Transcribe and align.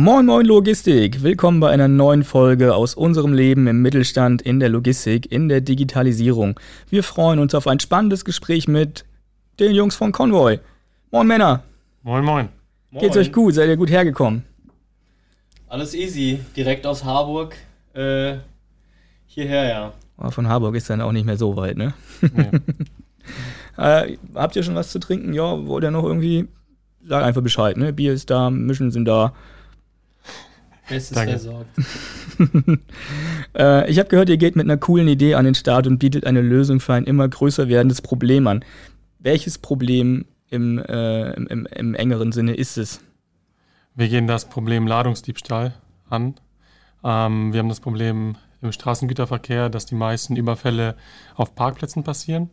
Moin 0.00 0.26
Moin 0.26 0.46
Logistik, 0.46 1.24
willkommen 1.24 1.58
bei 1.58 1.70
einer 1.70 1.88
neuen 1.88 2.22
Folge 2.22 2.72
aus 2.72 2.94
unserem 2.94 3.32
Leben 3.32 3.66
im 3.66 3.82
Mittelstand, 3.82 4.40
in 4.42 4.60
der 4.60 4.68
Logistik, 4.68 5.32
in 5.32 5.48
der 5.48 5.60
Digitalisierung. 5.60 6.60
Wir 6.88 7.02
freuen 7.02 7.40
uns 7.40 7.52
auf 7.52 7.66
ein 7.66 7.80
spannendes 7.80 8.24
Gespräch 8.24 8.68
mit 8.68 9.04
den 9.58 9.72
Jungs 9.72 9.96
von 9.96 10.12
Convoy. 10.12 10.60
Moin 11.10 11.26
Männer. 11.26 11.64
Moin 12.04 12.24
Moin. 12.24 12.48
Geht's 12.92 13.16
euch 13.16 13.32
gut? 13.32 13.54
Seid 13.54 13.68
ihr 13.68 13.76
gut 13.76 13.90
hergekommen? 13.90 14.44
Alles 15.66 15.94
easy, 15.94 16.38
direkt 16.56 16.86
aus 16.86 17.02
Harburg 17.02 17.56
äh, 17.92 18.36
hierher, 19.26 19.68
ja. 19.68 19.92
Aber 20.16 20.30
von 20.30 20.46
Harburg 20.46 20.76
ist 20.76 20.88
dann 20.88 21.00
auch 21.00 21.10
nicht 21.10 21.26
mehr 21.26 21.36
so 21.36 21.56
weit, 21.56 21.76
ne? 21.76 21.92
Nee. 22.20 22.50
äh, 23.76 24.16
habt 24.36 24.54
ihr 24.54 24.62
schon 24.62 24.76
was 24.76 24.92
zu 24.92 25.00
trinken? 25.00 25.32
Ja, 25.32 25.66
wollt 25.66 25.82
ihr 25.82 25.90
noch 25.90 26.04
irgendwie? 26.04 26.46
Sag 27.04 27.24
einfach 27.24 27.42
Bescheid, 27.42 27.76
ne? 27.76 27.92
Bier 27.92 28.12
ist 28.12 28.30
da, 28.30 28.48
Mischen 28.48 28.92
sind 28.92 29.06
da. 29.06 29.34
Bestes 30.88 31.14
Danke. 31.14 31.32
versorgt. 31.32 31.70
äh, 33.56 33.90
ich 33.90 33.98
habe 33.98 34.08
gehört, 34.08 34.28
ihr 34.28 34.36
geht 34.36 34.56
mit 34.56 34.64
einer 34.64 34.76
coolen 34.76 35.08
Idee 35.08 35.34
an 35.34 35.44
den 35.44 35.54
Start 35.54 35.86
und 35.86 35.98
bietet 35.98 36.24
eine 36.24 36.40
Lösung 36.40 36.80
für 36.80 36.94
ein 36.94 37.04
immer 37.04 37.28
größer 37.28 37.68
werdendes 37.68 38.00
Problem 38.00 38.46
an. 38.46 38.64
Welches 39.18 39.58
Problem 39.58 40.24
im, 40.48 40.78
äh, 40.78 41.32
im, 41.32 41.46
im, 41.46 41.66
im 41.66 41.94
engeren 41.94 42.32
Sinne 42.32 42.54
ist 42.54 42.78
es? 42.78 43.00
Wir 43.94 44.08
gehen 44.08 44.26
das 44.26 44.48
Problem 44.48 44.86
Ladungsdiebstahl 44.86 45.74
an. 46.08 46.34
Ähm, 47.04 47.52
wir 47.52 47.60
haben 47.60 47.68
das 47.68 47.80
Problem 47.80 48.36
im 48.62 48.72
Straßengüterverkehr, 48.72 49.68
dass 49.68 49.86
die 49.86 49.94
meisten 49.94 50.36
Überfälle 50.36 50.96
auf 51.34 51.54
Parkplätzen 51.54 52.04
passieren. 52.04 52.50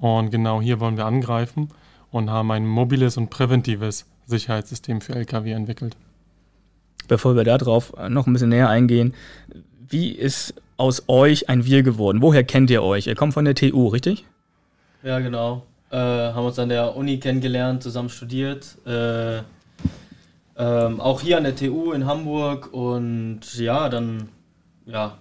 Und 0.00 0.30
genau 0.30 0.60
hier 0.60 0.80
wollen 0.80 0.96
wir 0.96 1.06
angreifen 1.06 1.70
und 2.10 2.30
haben 2.30 2.50
ein 2.50 2.66
mobiles 2.66 3.16
und 3.16 3.30
präventives 3.30 4.06
Sicherheitssystem 4.26 5.00
für 5.00 5.14
Lkw 5.14 5.52
entwickelt. 5.52 5.96
Bevor 7.08 7.36
wir 7.36 7.44
darauf 7.44 7.92
noch 8.08 8.26
ein 8.26 8.32
bisschen 8.32 8.48
näher 8.48 8.68
eingehen, 8.68 9.14
wie 9.88 10.10
ist 10.10 10.54
aus 10.76 11.04
euch 11.08 11.48
ein 11.48 11.64
Wir 11.64 11.82
geworden? 11.82 12.22
Woher 12.22 12.44
kennt 12.44 12.70
ihr 12.70 12.82
euch? 12.82 13.06
Ihr 13.06 13.14
kommt 13.14 13.34
von 13.34 13.44
der 13.44 13.54
TU, 13.54 13.88
richtig? 13.88 14.24
Ja, 15.02 15.20
genau. 15.20 15.64
Äh, 15.90 15.96
haben 15.96 16.46
uns 16.46 16.58
an 16.58 16.68
der 16.68 16.96
Uni 16.96 17.18
kennengelernt, 17.18 17.82
zusammen 17.82 18.08
studiert. 18.08 18.76
Äh, 18.86 19.38
ähm, 20.56 21.00
auch 21.00 21.20
hier 21.20 21.36
an 21.36 21.44
der 21.44 21.56
TU 21.56 21.92
in 21.92 22.06
Hamburg 22.06 22.72
und 22.72 23.40
ja, 23.56 23.88
dann 23.88 24.28
ja, 24.86 25.18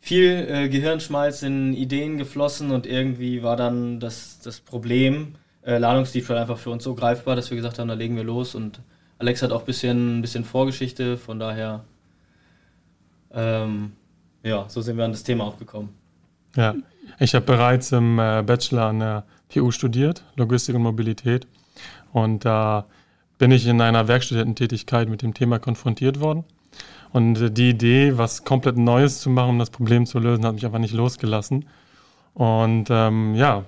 viel 0.00 0.46
äh, 0.48 0.68
Gehirnschmalz 0.68 1.42
in 1.42 1.74
Ideen 1.74 2.18
geflossen 2.18 2.70
und 2.70 2.86
irgendwie 2.86 3.42
war 3.42 3.56
dann 3.56 4.00
das, 4.00 4.40
das 4.42 4.60
Problem 4.60 5.34
äh, 5.62 5.78
Ladungsdiebstahl 5.78 6.38
einfach 6.38 6.58
für 6.58 6.70
uns 6.70 6.84
so 6.84 6.94
greifbar, 6.94 7.36
dass 7.36 7.50
wir 7.50 7.56
gesagt 7.56 7.78
haben, 7.78 7.88
da 7.88 7.94
legen 7.94 8.16
wir 8.16 8.24
los 8.24 8.54
und 8.54 8.80
Alex 9.20 9.42
hat 9.42 9.52
auch 9.52 9.60
ein 9.60 9.66
bisschen, 9.66 10.22
bisschen 10.22 10.44
Vorgeschichte, 10.44 11.18
von 11.18 11.38
daher 11.38 11.84
ähm, 13.32 13.92
ja, 14.42 14.66
so 14.68 14.80
sind 14.80 14.96
wir 14.96 15.04
an 15.04 15.12
das 15.12 15.22
Thema 15.22 15.44
auch 15.44 15.58
gekommen. 15.58 15.90
Ja, 16.56 16.74
ich 17.18 17.34
habe 17.34 17.44
bereits 17.44 17.92
im 17.92 18.18
äh, 18.18 18.42
Bachelor 18.42 18.86
an 18.86 18.98
der 19.00 19.24
TU 19.50 19.70
studiert, 19.72 20.24
Logistik 20.36 20.74
und 20.74 20.82
Mobilität 20.82 21.46
und 22.12 22.46
da 22.46 22.86
bin 23.36 23.50
ich 23.50 23.66
in 23.66 23.82
einer 23.82 24.08
Werkstudententätigkeit 24.08 25.10
mit 25.10 25.20
dem 25.20 25.34
Thema 25.34 25.58
konfrontiert 25.58 26.20
worden 26.20 26.44
und 27.12 27.58
die 27.58 27.68
Idee, 27.68 28.16
was 28.16 28.44
komplett 28.44 28.78
Neues 28.78 29.20
zu 29.20 29.28
machen, 29.28 29.50
um 29.50 29.58
das 29.58 29.68
Problem 29.68 30.06
zu 30.06 30.18
lösen, 30.18 30.46
hat 30.46 30.54
mich 30.54 30.64
einfach 30.64 30.78
nicht 30.78 30.94
losgelassen. 30.94 31.66
Und 32.32 32.86
ähm, 32.88 33.34
ja, 33.34 33.64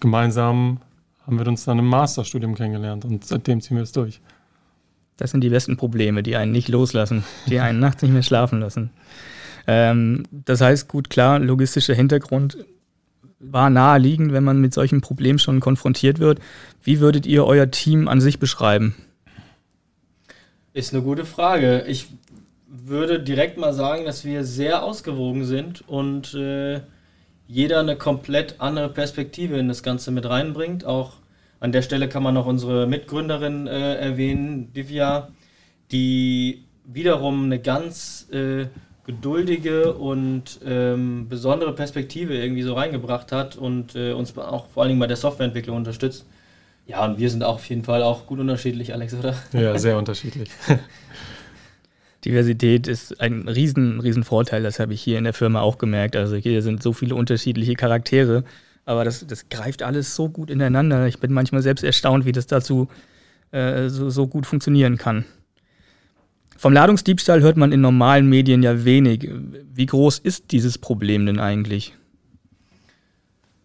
gemeinsam 0.00 0.78
haben 1.26 1.38
wir 1.38 1.46
uns 1.46 1.64
dann 1.64 1.78
im 1.78 1.88
Masterstudium 1.88 2.54
kennengelernt 2.54 3.04
und 3.04 3.24
seitdem 3.24 3.60
ziehen 3.60 3.76
wir 3.76 3.82
es 3.82 3.92
durch. 3.92 4.20
Das 5.16 5.30
sind 5.30 5.42
die 5.42 5.50
besten 5.50 5.76
Probleme, 5.76 6.22
die 6.22 6.36
einen 6.36 6.52
nicht 6.52 6.68
loslassen, 6.68 7.24
die 7.46 7.60
einen 7.60 7.78
nachts 7.78 8.02
nicht 8.02 8.12
mehr 8.12 8.22
schlafen 8.22 8.60
lassen. 8.60 8.90
Ähm, 9.66 10.24
das 10.30 10.60
heißt, 10.60 10.88
gut, 10.88 11.10
klar, 11.10 11.38
logistischer 11.38 11.94
Hintergrund 11.94 12.58
war 13.38 13.70
naheliegend, 13.70 14.32
wenn 14.32 14.44
man 14.44 14.60
mit 14.60 14.74
solchen 14.74 15.00
Problemen 15.00 15.38
schon 15.38 15.60
konfrontiert 15.60 16.18
wird. 16.18 16.40
Wie 16.82 17.00
würdet 17.00 17.26
ihr 17.26 17.44
euer 17.44 17.70
Team 17.70 18.08
an 18.08 18.20
sich 18.20 18.38
beschreiben? 18.38 18.94
Ist 20.72 20.92
eine 20.92 21.02
gute 21.02 21.24
Frage. 21.24 21.84
Ich 21.86 22.08
würde 22.66 23.20
direkt 23.20 23.58
mal 23.58 23.72
sagen, 23.72 24.04
dass 24.04 24.24
wir 24.24 24.44
sehr 24.44 24.82
ausgewogen 24.82 25.44
sind 25.44 25.86
und 25.86 26.34
äh, 26.34 26.80
jeder 27.46 27.80
eine 27.80 27.96
komplett 27.96 28.56
andere 28.58 28.88
Perspektive 28.88 29.56
in 29.58 29.68
das 29.68 29.82
Ganze 29.82 30.10
mit 30.10 30.28
reinbringt. 30.28 30.84
Auch 30.84 31.12
an 31.60 31.72
der 31.72 31.82
Stelle 31.82 32.08
kann 32.08 32.22
man 32.22 32.34
noch 32.34 32.46
unsere 32.46 32.86
Mitgründerin 32.86 33.66
äh, 33.66 33.94
erwähnen, 33.96 34.72
Divya, 34.72 35.28
die 35.90 36.64
wiederum 36.84 37.44
eine 37.44 37.60
ganz 37.60 38.28
äh, 38.30 38.66
geduldige 39.06 39.94
und 39.94 40.60
ähm, 40.64 41.28
besondere 41.28 41.74
Perspektive 41.74 42.34
irgendwie 42.36 42.62
so 42.62 42.74
reingebracht 42.74 43.32
hat 43.32 43.56
und 43.56 43.94
äh, 43.94 44.12
uns 44.12 44.36
auch 44.38 44.68
vor 44.68 44.82
allen 44.82 44.90
Dingen 44.90 45.00
bei 45.00 45.06
der 45.06 45.16
Softwareentwicklung 45.16 45.76
unterstützt. 45.76 46.26
Ja, 46.86 47.04
und 47.04 47.18
wir 47.18 47.30
sind 47.30 47.42
auch 47.42 47.54
auf 47.54 47.68
jeden 47.68 47.84
Fall 47.84 48.02
auch 48.02 48.26
gut 48.26 48.38
unterschiedlich, 48.40 48.92
Alex, 48.92 49.14
oder? 49.14 49.34
Ja, 49.52 49.78
sehr 49.78 49.96
unterschiedlich. 49.96 50.50
Diversität 52.24 52.86
ist 52.88 53.20
ein 53.20 53.48
riesen, 53.48 54.00
riesen 54.00 54.24
Vorteil, 54.24 54.62
das 54.62 54.78
habe 54.80 54.94
ich 54.94 55.02
hier 55.02 55.18
in 55.18 55.24
der 55.24 55.34
Firma 55.34 55.60
auch 55.60 55.76
gemerkt. 55.76 56.16
Also 56.16 56.36
hier 56.36 56.62
sind 56.62 56.82
so 56.82 56.92
viele 56.94 57.14
unterschiedliche 57.14 57.74
Charaktere, 57.74 58.44
aber 58.84 59.04
das, 59.04 59.26
das 59.26 59.48
greift 59.48 59.82
alles 59.82 60.14
so 60.14 60.28
gut 60.28 60.50
ineinander. 60.50 61.06
Ich 61.06 61.18
bin 61.18 61.32
manchmal 61.32 61.62
selbst 61.62 61.84
erstaunt, 61.84 62.24
wie 62.24 62.32
das 62.32 62.46
dazu 62.46 62.88
äh, 63.50 63.88
so, 63.88 64.10
so 64.10 64.26
gut 64.26 64.46
funktionieren 64.46 64.98
kann. 64.98 65.24
Vom 66.56 66.72
Ladungsdiebstahl 66.72 67.42
hört 67.42 67.56
man 67.56 67.72
in 67.72 67.80
normalen 67.80 68.28
Medien 68.28 68.62
ja 68.62 68.84
wenig. 68.84 69.28
Wie 69.72 69.86
groß 69.86 70.18
ist 70.18 70.52
dieses 70.52 70.78
Problem 70.78 71.26
denn 71.26 71.38
eigentlich? 71.38 71.94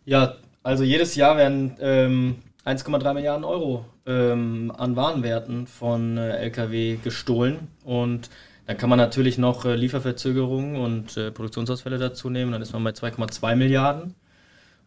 Ja, 0.06 0.35
also 0.63 0.84
jedes 0.84 1.16
Jahr 1.16 1.38
werden 1.38 1.75
ähm, 1.79 2.35
1,3 2.66 3.13
Milliarden 3.13 3.46
Euro 3.46 3.85
ähm, 4.06 4.72
an 4.75 4.96
Warenwerten 4.96 5.68
von 5.68 6.18
äh, 6.18 6.38
Lkw 6.38 6.97
gestohlen 7.03 7.68
und 7.84 8.29
dann 8.66 8.78
kann 8.78 8.90
man 8.90 9.00
natürlich 9.00 9.38
noch 9.38 9.66
äh, 9.66 9.75
Lieferverzögerungen 9.75 10.75
und 10.75 11.18
äh, 11.18 11.31
Produktionsausfälle 11.31 11.97
dazu 11.97 12.29
nehmen, 12.29 12.52
dann 12.52 12.62
ist 12.62 12.74
man 12.74 12.84
bei 12.84 12.91
2,2 12.91 13.56
Milliarden. 13.56 14.16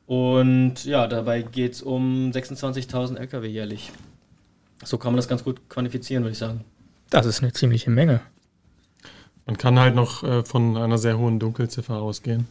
Und 0.06 0.84
ja, 0.84 1.06
dabei 1.06 1.42
geht 1.42 1.72
es 1.72 1.82
um 1.82 2.30
26.000 2.30 3.16
Lkw 3.16 3.46
jährlich. 3.46 3.92
So 4.84 4.98
kann 4.98 5.12
man 5.12 5.16
das 5.16 5.28
ganz 5.28 5.44
gut 5.44 5.68
quantifizieren, 5.68 6.24
würde 6.24 6.32
ich 6.32 6.38
sagen. 6.38 6.64
Das 7.10 7.26
ist 7.26 7.42
eine 7.42 7.52
ziemliche 7.52 7.90
Menge. 7.90 8.20
Man 9.46 9.56
kann 9.56 9.78
halt 9.78 9.94
noch 9.94 10.22
äh, 10.22 10.44
von 10.44 10.76
einer 10.76 10.98
sehr 10.98 11.18
hohen 11.18 11.38
Dunkelziffer 11.38 11.96
ausgehen. 11.96 12.46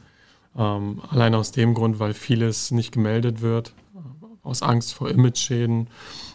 Ähm, 0.57 1.01
allein 1.09 1.35
aus 1.35 1.51
dem 1.51 1.73
Grund, 1.73 1.99
weil 1.99 2.13
vieles 2.13 2.71
nicht 2.71 2.91
gemeldet 2.91 3.41
wird 3.41 3.73
aus 4.43 4.61
Angst 4.61 4.93
vor 4.93 5.09
Image-Schäden 5.09 5.87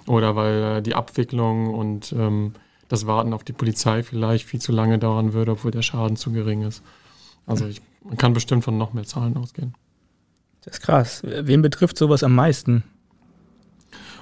oder 0.07 0.37
weil 0.37 0.79
äh, 0.79 0.83
die 0.83 0.95
Abwicklung 0.95 1.75
und 1.75 2.13
ähm, 2.13 2.53
das 2.89 3.07
Warten 3.07 3.33
auf 3.33 3.43
die 3.45 3.53
Polizei 3.53 4.03
vielleicht 4.03 4.47
viel 4.47 4.61
zu 4.61 4.73
lange 4.73 4.99
dauern 4.99 5.33
würde, 5.33 5.53
obwohl 5.53 5.73
der 5.73 5.83
Schaden 5.83 6.17
zu 6.17 6.31
gering 6.31 6.63
ist. 6.63 6.83
Also 7.47 7.67
ich, 7.67 7.83
man 8.05 8.17
kann 8.17 8.33
bestimmt 8.33 8.65
von 8.65 8.79
noch 8.79 8.93
mehr 8.93 9.05
Zahlen 9.05 9.37
ausgehen. 9.37 9.75
Das 10.67 10.79
ist 10.79 10.83
krass. 10.83 11.23
Wen 11.25 11.63
betrifft 11.63 11.97
sowas 11.97 12.23
am 12.23 12.35
meisten? 12.35 12.83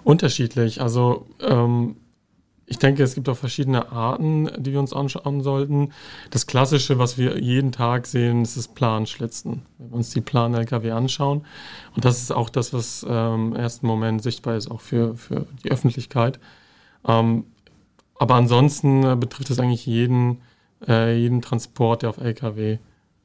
Unterschiedlich. 0.05 0.83
Also 0.83 1.27
ähm, 1.41 1.97
ich 2.67 2.79
denke, 2.79 3.03
es 3.03 3.15
gibt 3.15 3.31
auch 3.31 3.37
verschiedene 3.37 3.91
Arten, 3.91 4.51
die 4.59 4.73
wir 4.73 4.79
uns 4.79 4.93
anschauen 4.93 5.41
sollten. 5.41 5.93
Das 6.31 6.47
Klassische, 6.47 6.99
was 6.99 7.17
wir 7.17 7.39
jeden 7.41 7.73
Tag 7.73 8.07
sehen, 8.07 8.43
ist 8.43 8.59
das 8.59 8.69
Planschlitzen. 8.69 9.63
Wenn 9.79 9.91
wir 9.91 9.97
uns 9.97 10.11
die 10.11 10.21
Plan-LKW 10.21 10.91
anschauen. 10.91 11.47
Und 11.97 12.05
das 12.05 12.21
ist 12.21 12.31
auch 12.31 12.51
das, 12.51 12.75
was 12.75 13.07
ähm, 13.09 13.53
im 13.53 13.57
ersten 13.57 13.87
Moment 13.87 14.23
sichtbar 14.23 14.57
ist, 14.57 14.71
auch 14.71 14.83
für, 14.83 15.17
für 15.17 15.47
die 15.65 15.71
Öffentlichkeit. 15.71 16.39
Ähm, 17.07 17.47
aber 18.19 18.35
ansonsten 18.35 19.03
äh, 19.03 19.17
betrifft 19.17 19.49
es 19.49 19.59
eigentlich 19.59 19.87
jeden, 19.87 20.43
äh, 20.87 21.17
jeden 21.19 21.41
Transport, 21.41 22.03
der 22.03 22.11
auf 22.11 22.19
LKW 22.19 22.79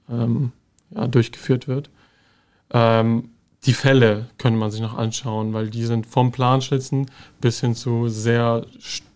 ähm, 0.09 0.53
ja, 0.91 1.07
durchgeführt 1.07 1.67
wird. 1.67 1.89
Ähm, 2.71 3.30
die 3.66 3.74
Fälle 3.74 4.27
könnte 4.38 4.57
man 4.57 4.71
sich 4.71 4.81
noch 4.81 4.98
anschauen, 4.98 5.54
weil 5.54 5.69
die 5.69 5.83
sind 5.83 6.06
vom 6.06 6.31
Planschlitzen 6.31 7.12
bis 7.42 7.60
hin 7.60 7.75
zu 7.75 8.07
sehr, 8.07 8.66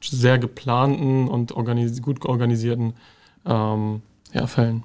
sehr 0.01 0.37
geplanten 0.37 1.27
und 1.29 1.53
organis 1.53 2.01
gut 2.01 2.25
organisierten 2.25 2.93
ähm, 3.45 4.01
ja, 4.33 4.47
Fällen. 4.47 4.83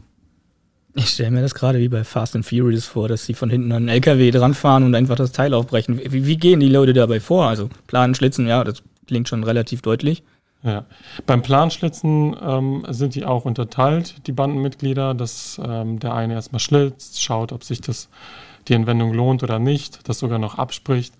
Ich 0.94 1.10
stelle 1.10 1.30
mir 1.30 1.42
das 1.42 1.54
gerade 1.54 1.78
wie 1.78 1.88
bei 1.88 2.04
Fast 2.04 2.34
and 2.34 2.46
Furious 2.46 2.86
vor, 2.86 3.08
dass 3.08 3.24
sie 3.24 3.34
von 3.34 3.50
hinten 3.50 3.72
an 3.72 3.78
einen 3.78 3.88
LKW 3.88 4.30
dranfahren 4.30 4.84
und 4.84 4.94
einfach 4.94 5.16
das 5.16 5.32
Teil 5.32 5.54
aufbrechen. 5.54 5.98
Wie, 5.98 6.26
wie 6.26 6.36
gehen 6.36 6.60
die 6.60 6.68
Leute 6.68 6.92
dabei 6.92 7.20
vor? 7.20 7.46
Also 7.46 7.68
planen, 7.86 8.14
schlitzen, 8.14 8.46
ja, 8.46 8.64
das 8.64 8.82
klingt 9.06 9.28
schon 9.28 9.44
relativ 9.44 9.82
deutlich. 9.82 10.22
Ja. 10.62 10.84
Beim 11.24 11.42
Planschlitzen 11.42 12.36
ähm, 12.42 12.84
sind 12.88 13.14
die 13.14 13.24
auch 13.24 13.44
unterteilt, 13.44 14.26
die 14.26 14.32
Bandenmitglieder, 14.32 15.14
dass 15.14 15.60
ähm, 15.64 16.00
der 16.00 16.14
eine 16.14 16.34
erstmal 16.34 16.58
schlitzt, 16.58 17.22
schaut, 17.22 17.52
ob 17.52 17.62
sich 17.62 17.80
das 17.80 18.08
die 18.66 18.74
Entwendung 18.74 19.14
lohnt 19.14 19.42
oder 19.42 19.58
nicht, 19.58 20.08
das 20.08 20.18
sogar 20.18 20.38
noch 20.38 20.58
abspricht 20.58 21.14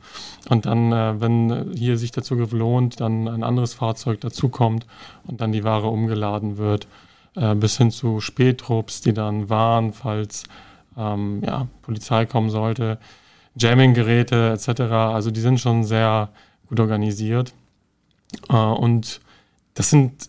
und 0.49 0.67
dann, 0.67 0.93
äh, 0.93 1.21
wenn 1.21 1.73
hier 1.75 1.97
sich 1.97 2.11
dazu 2.11 2.35
lohnt, 2.35 3.01
dann 3.01 3.29
ein 3.29 3.43
anderes 3.43 3.75
Fahrzeug 3.75 4.21
dazukommt 4.21 4.87
und 5.27 5.41
dann 5.41 5.53
die 5.53 5.65
Ware 5.65 5.89
umgeladen 5.89 6.59
wird, 6.59 6.87
äh, 7.37 7.55
bis 7.55 7.79
hin 7.79 7.91
zu 7.91 8.21
Spätrupps, 8.21 9.01
die 9.01 9.15
dann 9.15 9.49
warnen, 9.49 9.93
falls 9.93 10.45
ähm, 10.97 11.43
ja, 11.47 11.69
Polizei 11.83 12.27
kommen 12.27 12.51
sollte, 12.51 12.99
Jamming-Geräte 13.57 14.51
etc. 14.51 14.81
Also 14.93 15.31
die 15.31 15.41
sind 15.41 15.59
schon 15.61 15.85
sehr 15.85 16.29
gut 16.69 16.81
organisiert 16.81 17.55
äh, 18.51 18.57
und 18.57 19.21
das 19.79 19.91
sind 19.91 20.29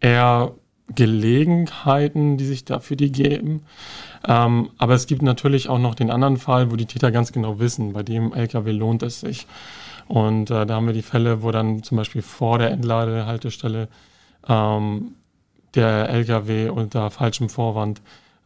eher 0.00 0.54
Gelegenheiten, 0.94 2.38
die 2.38 2.46
sich 2.46 2.64
dafür 2.64 2.96
die 2.96 3.12
geben. 3.12 3.66
Ähm, 4.26 4.70
aber 4.78 4.94
es 4.94 5.06
gibt 5.06 5.20
natürlich 5.20 5.68
auch 5.68 5.78
noch 5.78 5.94
den 5.94 6.10
anderen 6.10 6.38
Fall, 6.38 6.70
wo 6.70 6.76
die 6.76 6.86
Täter 6.86 7.12
ganz 7.12 7.30
genau 7.30 7.58
wissen, 7.58 7.92
bei 7.92 8.02
dem 8.02 8.32
LKW 8.32 8.72
lohnt 8.72 9.02
es 9.02 9.20
sich. 9.20 9.46
Und 10.06 10.50
äh, 10.50 10.64
da 10.64 10.76
haben 10.76 10.86
wir 10.86 10.94
die 10.94 11.02
Fälle, 11.02 11.42
wo 11.42 11.50
dann 11.50 11.82
zum 11.82 11.98
Beispiel 11.98 12.22
vor 12.22 12.58
der 12.58 12.70
Entladehaltestelle 12.70 13.88
ähm, 14.48 15.16
der 15.74 16.08
LKW 16.08 16.70
unter 16.70 17.10
falschem 17.10 17.50
Vorwand 17.50 18.00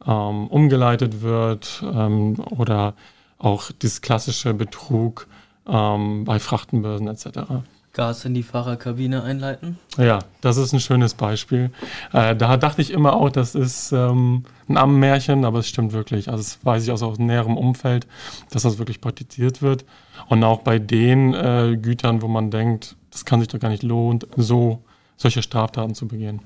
ähm, 0.04 0.48
umgeleitet 0.48 1.22
wird 1.22 1.84
ähm, 1.86 2.40
oder 2.50 2.94
auch 3.38 3.70
das 3.78 4.00
klassische 4.00 4.54
Betrug 4.54 5.28
ähm, 5.68 6.24
bei 6.24 6.40
Frachtenbörsen 6.40 7.06
etc. 7.06 7.62
Gas 7.92 8.24
in 8.24 8.32
die 8.32 8.42
Fahrerkabine 8.42 9.22
einleiten? 9.22 9.78
Ja, 9.98 10.20
das 10.40 10.56
ist 10.56 10.72
ein 10.72 10.80
schönes 10.80 11.12
Beispiel. 11.14 11.70
Äh, 12.12 12.34
da 12.34 12.56
dachte 12.56 12.80
ich 12.80 12.90
immer 12.90 13.14
auch, 13.14 13.28
das 13.28 13.54
ist 13.54 13.92
ähm, 13.92 14.44
ein 14.68 14.78
Ammenmärchen, 14.78 15.44
aber 15.44 15.58
es 15.58 15.68
stimmt 15.68 15.92
wirklich. 15.92 16.28
Also 16.28 16.38
das 16.38 16.58
weiß 16.64 16.84
ich 16.84 16.90
aus, 16.90 17.02
aus 17.02 17.18
näherem 17.18 17.56
Umfeld, 17.56 18.06
dass 18.50 18.62
das 18.62 18.78
wirklich 18.78 19.00
praktiziert 19.00 19.60
wird. 19.60 19.84
Und 20.28 20.42
auch 20.42 20.60
bei 20.60 20.78
den 20.78 21.34
äh, 21.34 21.76
Gütern, 21.76 22.22
wo 22.22 22.28
man 22.28 22.50
denkt, 22.50 22.96
das 23.10 23.26
kann 23.26 23.40
sich 23.40 23.48
doch 23.48 23.60
gar 23.60 23.68
nicht 23.68 23.82
lohnen, 23.82 24.20
so 24.36 24.82
solche 25.16 25.42
Straftaten 25.42 25.94
zu 25.94 26.08
begehen. 26.08 26.40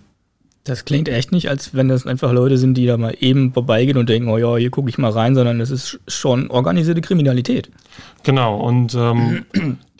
Das 0.67 0.85
klingt 0.85 1.09
echt 1.09 1.31
nicht, 1.31 1.49
als 1.49 1.75
wenn 1.75 1.87
das 1.87 2.07
einfach 2.07 2.33
Leute 2.33 2.59
sind, 2.59 2.75
die 2.75 2.87
da 2.87 2.97
mal 2.97 3.17
eben 3.21 3.53
vorbeigehen 3.53 3.99
und 3.99 4.09
denken, 4.09 4.29
oh 4.29 4.37
ja, 4.37 4.57
hier 4.57 4.71
gucke 4.71 4.89
ich 4.89 4.99
mal 4.99 5.13
rein, 5.13 5.37
sondern 5.37 5.61
das 5.61 5.71
ist 5.71 6.01
schon 6.09 6.51
organisierte 6.51 7.01
Kriminalität. 7.01 7.71
Genau, 8.25 8.59
und 8.59 8.93
ähm, 8.97 9.47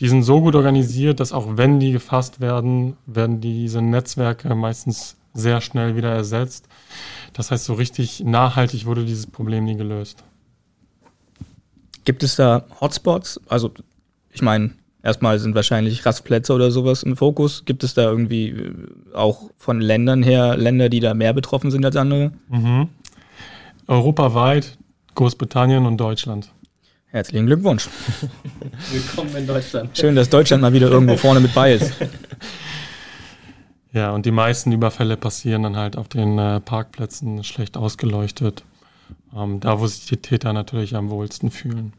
die 0.01 0.09
sind 0.09 0.23
so 0.23 0.41
gut 0.41 0.55
organisiert, 0.55 1.21
dass 1.21 1.31
auch 1.31 1.55
wenn 1.55 1.79
die 1.79 1.93
gefasst 1.93 2.41
werden, 2.41 2.97
werden 3.05 3.39
diese 3.39 3.81
Netzwerke 3.81 4.53
meistens 4.55 5.15
sehr 5.33 5.61
schnell 5.61 5.95
wieder 5.95 6.11
ersetzt. 6.11 6.67
Das 7.31 7.49
heißt, 7.49 7.63
so 7.63 7.75
richtig 7.75 8.25
nachhaltig 8.25 8.85
wurde 8.85 9.05
dieses 9.05 9.25
Problem 9.25 9.63
nie 9.63 9.77
gelöst. 9.77 10.25
Gibt 12.03 12.23
es 12.23 12.35
da 12.35 12.65
Hotspots? 12.81 13.39
Also, 13.47 13.71
ich 14.33 14.41
meine, 14.41 14.71
Erstmal 15.03 15.39
sind 15.39 15.55
wahrscheinlich 15.55 16.05
Rastplätze 16.05 16.53
oder 16.53 16.71
sowas 16.71 17.03
im 17.03 17.15
Fokus. 17.15 17.65
Gibt 17.65 17.83
es 17.83 17.93
da 17.93 18.03
irgendwie 18.03 18.49
äh, 18.49 18.73
auch 19.13 19.51
von 19.57 19.79
Ländern 19.79 20.23
her 20.23 20.57
Länder, 20.57 20.89
die 20.89 20.99
da 20.99 21.13
mehr 21.13 21.33
betroffen 21.33 21.71
sind 21.71 21.85
als 21.85 21.95
andere? 21.95 22.31
Mhm. 22.49 22.89
Europaweit 23.87 24.77
Großbritannien 25.15 25.85
und 25.85 25.97
Deutschland. 25.97 26.51
Herzlichen 27.07 27.45
Glückwunsch. 27.45 27.87
Willkommen 28.91 29.35
in 29.35 29.47
Deutschland. 29.47 29.97
Schön, 29.97 30.15
dass 30.15 30.29
Deutschland 30.29 30.61
mal 30.61 30.73
wieder 30.73 30.89
irgendwo 30.89 31.15
vorne 31.15 31.39
mit 31.39 31.53
bei 31.53 31.73
ist. 31.73 31.93
Ja, 33.93 34.11
und 34.11 34.27
die 34.27 34.31
meisten 34.31 34.71
Überfälle 34.71 35.17
passieren 35.17 35.63
dann 35.63 35.75
halt 35.75 35.97
auf 35.97 36.07
den 36.07 36.37
äh, 36.37 36.59
Parkplätzen 36.59 37.43
schlecht 37.43 37.77
ausgeleuchtet. 37.77 38.63
Ähm, 39.35 39.59
da, 39.59 39.79
wo 39.79 39.87
sich 39.87 40.05
die 40.05 40.17
Täter 40.17 40.53
natürlich 40.53 40.95
am 40.95 41.09
wohlsten 41.09 41.49
fühlen. 41.49 41.93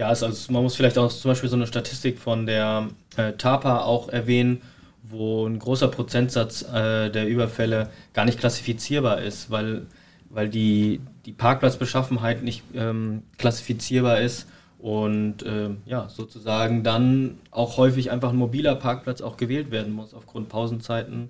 Ja, 0.00 0.08
also, 0.08 0.24
also, 0.24 0.50
man 0.50 0.62
muss 0.62 0.76
vielleicht 0.76 0.96
auch 0.96 1.12
zum 1.12 1.30
Beispiel 1.30 1.50
so 1.50 1.56
eine 1.56 1.66
Statistik 1.66 2.18
von 2.18 2.46
der 2.46 2.88
äh, 3.18 3.34
TAPA 3.34 3.82
auch 3.82 4.08
erwähnen, 4.08 4.62
wo 5.02 5.46
ein 5.46 5.58
großer 5.58 5.88
Prozentsatz 5.88 6.62
äh, 6.62 7.10
der 7.10 7.28
Überfälle 7.28 7.90
gar 8.14 8.24
nicht 8.24 8.38
klassifizierbar 8.38 9.20
ist, 9.20 9.50
weil, 9.50 9.86
weil 10.30 10.48
die, 10.48 11.02
die 11.26 11.32
Parkplatzbeschaffenheit 11.32 12.42
nicht 12.42 12.62
ähm, 12.74 13.24
klassifizierbar 13.36 14.20
ist 14.20 14.46
und 14.78 15.42
äh, 15.42 15.68
ja, 15.84 16.08
sozusagen 16.08 16.82
dann 16.82 17.36
auch 17.50 17.76
häufig 17.76 18.10
einfach 18.10 18.30
ein 18.30 18.36
mobiler 18.36 18.76
Parkplatz 18.76 19.20
auch 19.20 19.36
gewählt 19.36 19.70
werden 19.70 19.92
muss 19.92 20.14
aufgrund 20.14 20.48
Pausenzeiten 20.48 21.28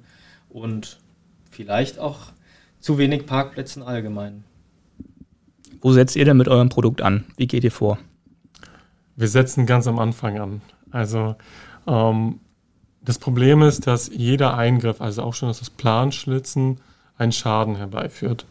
und 0.49 1.01
vielleicht 1.51 1.99
auch 1.99 2.19
zu 2.79 2.99
wenig 2.99 3.27
Parkplätzen 3.27 3.83
allgemein. 3.83 4.45
Wo 5.81 5.91
setzt 5.91 6.15
ihr 6.15 6.25
denn 6.25 6.37
mit 6.37 6.47
eurem 6.47 6.69
Produkt 6.69 7.03
an? 7.03 7.25
Wie 7.37 7.49
geht 7.49 7.65
ihr 7.65 7.73
vor? 7.73 7.99
Wir 9.21 9.29
setzen 9.29 9.67
ganz 9.67 9.87
am 9.87 9.99
Anfang 9.99 10.39
an. 10.39 10.63
Also 10.91 11.37
ähm, 11.87 12.41
das 13.03 13.19
Problem 13.19 13.61
ist, 13.61 13.87
dass 13.87 14.09
jeder 14.09 14.57
Eingriff, 14.57 15.03
also 15.03 15.23
auch 15.23 15.35
schon 15.35 15.49
das 15.49 15.69
Planschlitzen, 15.69 16.81
einen 17.19 17.33
Schaden 17.33 17.77
herbeiführt. 17.77 18.47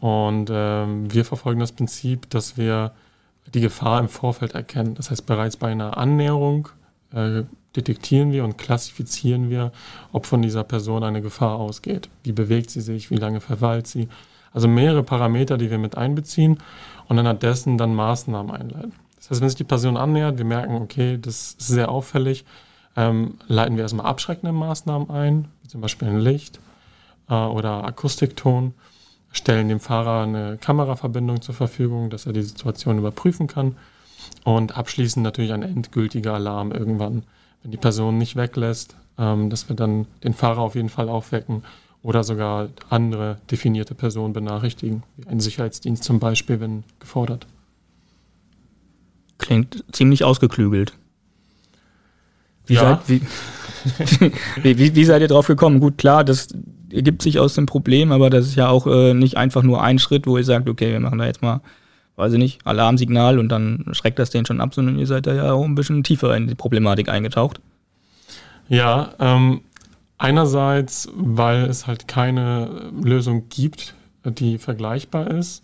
Und 0.00 0.48
ähm, 0.50 1.12
wir 1.12 1.26
verfolgen 1.26 1.60
das 1.60 1.72
Prinzip, 1.72 2.30
dass 2.30 2.56
wir 2.56 2.92
die 3.52 3.60
Gefahr 3.60 4.00
im 4.00 4.08
Vorfeld 4.08 4.54
erkennen. 4.54 4.94
Das 4.94 5.10
heißt, 5.10 5.26
bereits 5.26 5.58
bei 5.58 5.70
einer 5.70 5.98
Annäherung 5.98 6.70
äh, 7.12 7.42
detektieren 7.76 8.32
wir 8.32 8.44
und 8.44 8.56
klassifizieren 8.56 9.50
wir, 9.50 9.70
ob 10.12 10.24
von 10.24 10.40
dieser 10.40 10.64
Person 10.64 11.04
eine 11.04 11.20
Gefahr 11.20 11.56
ausgeht. 11.58 12.08
Wie 12.22 12.32
bewegt 12.32 12.70
sie 12.70 12.80
sich, 12.80 13.10
wie 13.10 13.16
lange 13.16 13.42
verweilt 13.42 13.86
sie. 13.86 14.08
Also 14.54 14.66
mehrere 14.66 15.02
Parameter, 15.02 15.58
die 15.58 15.70
wir 15.70 15.78
mit 15.78 15.98
einbeziehen 15.98 16.56
und 17.06 17.18
anhand 17.18 17.42
dessen 17.42 17.76
dann 17.76 17.94
Maßnahmen 17.94 18.50
einleiten. 18.50 18.94
Das 19.30 19.36
heißt, 19.36 19.42
wenn 19.42 19.48
sich 19.48 19.58
die 19.58 19.64
Person 19.64 19.96
annähert, 19.96 20.38
wir 20.38 20.44
merken, 20.44 20.74
okay, 20.74 21.16
das 21.16 21.52
ist 21.52 21.68
sehr 21.68 21.88
auffällig, 21.88 22.44
ähm, 22.96 23.34
leiten 23.46 23.76
wir 23.76 23.84
erstmal 23.84 24.06
abschreckende 24.06 24.50
Maßnahmen 24.50 25.08
ein, 25.08 25.48
wie 25.62 25.68
zum 25.68 25.80
Beispiel 25.80 26.08
ein 26.08 26.18
Licht 26.18 26.58
äh, 27.28 27.34
oder 27.34 27.84
Akustikton, 27.84 28.74
stellen 29.30 29.68
dem 29.68 29.78
Fahrer 29.78 30.24
eine 30.24 30.58
Kameraverbindung 30.60 31.42
zur 31.42 31.54
Verfügung, 31.54 32.10
dass 32.10 32.26
er 32.26 32.32
die 32.32 32.42
Situation 32.42 32.98
überprüfen 32.98 33.46
kann 33.46 33.76
und 34.42 34.76
abschließend 34.76 35.22
natürlich 35.22 35.52
ein 35.52 35.62
endgültiger 35.62 36.34
Alarm 36.34 36.72
irgendwann, 36.72 37.22
wenn 37.62 37.70
die 37.70 37.76
Person 37.76 38.18
nicht 38.18 38.34
weglässt, 38.34 38.96
ähm, 39.16 39.48
dass 39.48 39.68
wir 39.68 39.76
dann 39.76 40.08
den 40.24 40.34
Fahrer 40.34 40.62
auf 40.62 40.74
jeden 40.74 40.88
Fall 40.88 41.08
aufwecken 41.08 41.62
oder 42.02 42.24
sogar 42.24 42.70
andere 42.88 43.38
definierte 43.48 43.94
Personen 43.94 44.32
benachrichtigen, 44.32 45.04
wie 45.16 45.28
ein 45.28 45.38
Sicherheitsdienst 45.38 46.02
zum 46.02 46.18
Beispiel, 46.18 46.58
wenn 46.58 46.82
gefordert. 46.98 47.46
Klingt 49.40 49.84
ziemlich 49.90 50.22
ausgeklügelt. 50.22 50.92
Wie, 52.66 52.74
ja. 52.74 53.00
seid, 53.06 53.08
wie, 54.62 54.78
wie, 54.78 54.94
wie, 54.94 55.04
seid 55.04 55.22
ihr 55.22 55.28
drauf 55.28 55.46
gekommen? 55.46 55.80
Gut, 55.80 55.98
klar, 55.98 56.24
das 56.24 56.48
ergibt 56.92 57.22
sich 57.22 57.38
aus 57.38 57.54
dem 57.54 57.66
Problem, 57.66 58.12
aber 58.12 58.30
das 58.30 58.46
ist 58.46 58.54
ja 58.54 58.68
auch 58.68 58.86
äh, 58.86 59.14
nicht 59.14 59.36
einfach 59.36 59.62
nur 59.62 59.82
ein 59.82 59.98
Schritt, 59.98 60.26
wo 60.26 60.36
ihr 60.36 60.44
sagt, 60.44 60.68
okay, 60.68 60.92
wir 60.92 61.00
machen 61.00 61.18
da 61.18 61.26
jetzt 61.26 61.42
mal, 61.42 61.62
weiß 62.16 62.34
ich 62.34 62.38
nicht, 62.38 62.66
Alarmsignal 62.66 63.38
und 63.38 63.48
dann 63.48 63.86
schreckt 63.92 64.18
das 64.18 64.30
den 64.30 64.44
schon 64.44 64.60
ab, 64.60 64.74
sondern 64.74 64.98
ihr 64.98 65.06
seid 65.06 65.26
da 65.26 65.34
ja 65.34 65.52
auch 65.52 65.64
ein 65.64 65.74
bisschen 65.74 66.04
tiefer 66.04 66.36
in 66.36 66.46
die 66.46 66.54
Problematik 66.54 67.08
eingetaucht. 67.08 67.60
Ja, 68.68 69.14
ähm, 69.18 69.62
einerseits, 70.18 71.08
weil 71.14 71.64
es 71.64 71.86
halt 71.86 72.06
keine 72.06 72.90
Lösung 73.02 73.48
gibt, 73.48 73.94
die 74.24 74.58
vergleichbar 74.58 75.30
ist. 75.30 75.62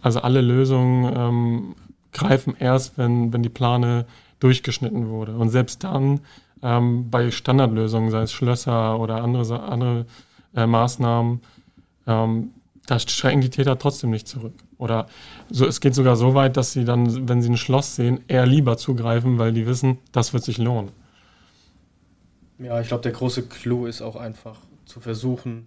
Also 0.00 0.20
alle 0.20 0.40
Lösungen 0.40 1.12
ähm, 1.16 1.74
greifen 2.12 2.56
erst, 2.58 2.98
wenn, 2.98 3.32
wenn 3.32 3.42
die 3.42 3.48
Plane 3.48 4.06
durchgeschnitten 4.40 5.08
wurde. 5.08 5.36
Und 5.36 5.50
selbst 5.50 5.84
dann 5.84 6.20
ähm, 6.62 7.10
bei 7.10 7.30
Standardlösungen, 7.30 8.10
sei 8.10 8.22
es 8.22 8.32
Schlösser 8.32 8.98
oder 8.98 9.22
andere, 9.22 9.62
andere 9.62 10.06
äh, 10.54 10.66
Maßnahmen, 10.66 11.40
ähm, 12.06 12.50
da 12.86 12.98
schrecken 12.98 13.42
die 13.42 13.50
Täter 13.50 13.78
trotzdem 13.78 14.10
nicht 14.10 14.26
zurück. 14.26 14.54
Oder 14.78 15.08
so, 15.50 15.66
es 15.66 15.80
geht 15.80 15.94
sogar 15.94 16.16
so 16.16 16.34
weit, 16.34 16.56
dass 16.56 16.72
sie 16.72 16.84
dann, 16.84 17.28
wenn 17.28 17.42
sie 17.42 17.50
ein 17.50 17.58
Schloss 17.58 17.96
sehen, 17.96 18.24
eher 18.28 18.46
lieber 18.46 18.78
zugreifen, 18.78 19.38
weil 19.38 19.52
die 19.52 19.66
wissen, 19.66 19.98
das 20.10 20.32
wird 20.32 20.42
sich 20.42 20.56
lohnen. 20.56 20.90
Ja, 22.58 22.80
ich 22.80 22.88
glaube, 22.88 23.02
der 23.02 23.12
große 23.12 23.46
Clou 23.46 23.86
ist 23.86 24.00
auch 24.00 24.16
einfach 24.16 24.58
zu 24.86 25.00
versuchen, 25.00 25.66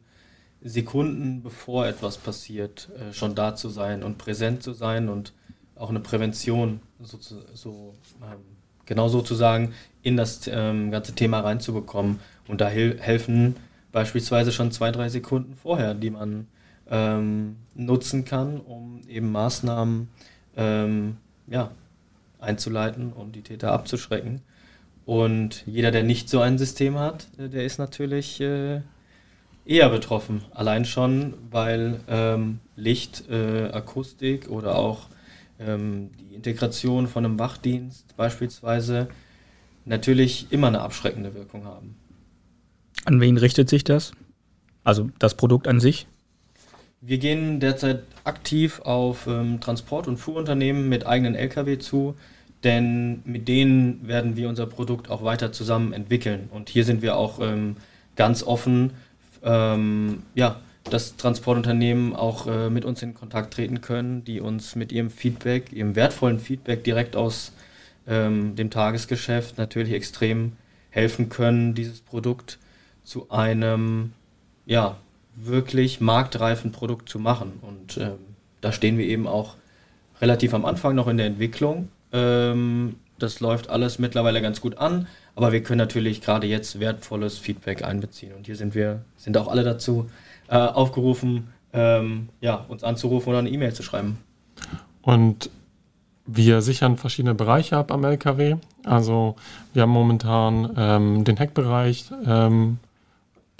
Sekunden 0.63 1.41
bevor 1.41 1.87
etwas 1.87 2.17
passiert, 2.17 2.89
äh, 2.97 3.13
schon 3.13 3.35
da 3.35 3.55
zu 3.55 3.69
sein 3.69 4.03
und 4.03 4.17
präsent 4.17 4.63
zu 4.63 4.73
sein 4.73 5.09
und 5.09 5.33
auch 5.81 5.89
eine 5.89 5.99
Prävention 5.99 6.79
so, 6.99 7.17
so 7.53 7.95
ähm, 8.21 8.39
genau 8.85 9.07
sozusagen 9.07 9.73
in 10.03 10.17
das 10.17 10.49
ähm, 10.51 10.91
ganze 10.91 11.13
Thema 11.13 11.41
reinzubekommen. 11.41 12.19
Und 12.47 12.61
da 12.61 12.67
helfen 12.67 13.55
beispielsweise 13.91 14.51
schon 14.51 14.71
zwei, 14.71 14.91
drei 14.91 15.09
Sekunden 15.09 15.55
vorher, 15.55 15.93
die 15.93 16.09
man 16.09 16.47
ähm, 16.89 17.57
nutzen 17.75 18.25
kann, 18.25 18.59
um 18.59 19.01
eben 19.07 19.31
Maßnahmen 19.31 20.09
ähm, 20.57 21.17
ja, 21.47 21.71
einzuleiten 22.39 23.13
und 23.13 23.35
die 23.35 23.41
Täter 23.41 23.71
abzuschrecken. 23.71 24.41
Und 25.05 25.63
jeder, 25.65 25.91
der 25.91 26.03
nicht 26.03 26.29
so 26.29 26.41
ein 26.41 26.57
System 26.57 26.99
hat, 26.99 27.27
äh, 27.37 27.49
der 27.49 27.65
ist 27.65 27.79
natürlich 27.79 28.39
äh, 28.41 28.81
eher 29.65 29.89
betroffen. 29.89 30.43
Allein 30.51 30.85
schon, 30.85 31.33
weil 31.49 32.01
ähm, 32.07 32.59
Licht, 32.75 33.29
äh, 33.29 33.69
Akustik 33.71 34.49
oder 34.49 34.75
auch 34.75 35.07
ähm, 35.65 36.11
die 36.19 36.35
Integration 36.35 37.07
von 37.07 37.25
einem 37.25 37.39
Wachdienst 37.39 38.15
beispielsweise 38.17 39.07
natürlich 39.85 40.47
immer 40.51 40.67
eine 40.67 40.81
abschreckende 40.81 41.33
Wirkung 41.33 41.65
haben. 41.65 41.95
An 43.05 43.19
wen 43.19 43.37
richtet 43.37 43.69
sich 43.69 43.83
das? 43.83 44.11
Also 44.83 45.09
das 45.19 45.35
Produkt 45.35 45.67
an 45.67 45.79
sich? 45.79 46.07
Wir 47.01 47.17
gehen 47.17 47.59
derzeit 47.59 48.03
aktiv 48.23 48.79
auf 48.81 49.25
ähm, 49.25 49.59
Transport- 49.59 50.07
und 50.07 50.17
Fuhrunternehmen 50.17 50.87
mit 50.87 51.07
eigenen 51.07 51.33
Lkw 51.33 51.79
zu, 51.79 52.15
denn 52.63 53.21
mit 53.25 53.47
denen 53.47 54.07
werden 54.07 54.35
wir 54.35 54.49
unser 54.49 54.67
Produkt 54.67 55.09
auch 55.09 55.23
weiter 55.23 55.51
zusammen 55.51 55.93
entwickeln. 55.93 56.49
Und 56.51 56.69
hier 56.69 56.85
sind 56.85 57.01
wir 57.01 57.17
auch 57.17 57.39
ähm, 57.39 57.77
ganz 58.15 58.43
offen, 58.43 58.91
ähm, 59.43 60.21
ja, 60.35 60.59
dass 60.83 61.15
Transportunternehmen 61.15 62.15
auch 62.15 62.47
äh, 62.47 62.69
mit 62.69 62.85
uns 62.85 63.01
in 63.01 63.13
Kontakt 63.13 63.53
treten 63.53 63.81
können, 63.81 64.23
die 64.23 64.41
uns 64.41 64.75
mit 64.75 64.91
ihrem 64.91 65.09
Feedback, 65.09 65.71
ihrem 65.71 65.95
wertvollen 65.95 66.39
Feedback 66.39 66.83
direkt 66.83 67.15
aus 67.15 67.53
ähm, 68.07 68.55
dem 68.55 68.69
Tagesgeschäft 68.69 69.57
natürlich 69.57 69.93
extrem 69.93 70.53
helfen 70.89 71.29
können, 71.29 71.73
dieses 71.73 72.01
Produkt 72.01 72.57
zu 73.03 73.29
einem 73.29 74.13
ja, 74.65 74.97
wirklich 75.35 76.01
marktreifen 76.01 76.71
Produkt 76.71 77.09
zu 77.09 77.19
machen. 77.19 77.53
Und 77.61 77.97
ähm, 77.97 78.17
da 78.59 78.71
stehen 78.71 78.97
wir 78.97 79.05
eben 79.05 79.27
auch 79.27 79.55
relativ 80.19 80.53
am 80.53 80.65
Anfang 80.65 80.95
noch 80.95 81.07
in 81.07 81.17
der 81.17 81.27
Entwicklung. 81.27 81.89
Ähm, 82.11 82.95
das 83.17 83.39
läuft 83.39 83.69
alles 83.69 83.99
mittlerweile 83.99 84.41
ganz 84.41 84.61
gut 84.61 84.77
an, 84.77 85.07
aber 85.35 85.51
wir 85.51 85.61
können 85.61 85.77
natürlich 85.77 86.21
gerade 86.21 86.47
jetzt 86.47 86.79
wertvolles 86.79 87.37
Feedback 87.37 87.83
einbeziehen. 87.83 88.33
Und 88.33 88.47
hier 88.47 88.55
sind 88.55 88.73
wir, 88.73 89.05
sind 89.17 89.37
auch 89.37 89.47
alle 89.47 89.63
dazu 89.63 90.09
äh, 90.51 90.57
aufgerufen, 90.57 91.47
ähm, 91.73 92.29
ja, 92.41 92.65
uns 92.67 92.83
anzurufen 92.83 93.29
oder 93.29 93.39
eine 93.39 93.49
E-Mail 93.49 93.73
zu 93.73 93.83
schreiben. 93.83 94.17
Und 95.01 95.49
wir 96.25 96.61
sichern 96.61 96.97
verschiedene 96.97 97.33
Bereiche 97.33 97.77
ab 97.77 97.91
am 97.91 98.03
LKW. 98.03 98.57
Also 98.83 99.35
wir 99.73 99.83
haben 99.83 99.91
momentan 99.91 100.73
ähm, 100.77 101.23
den 101.23 101.37
Heckbereich, 101.37 102.05
ähm, 102.25 102.77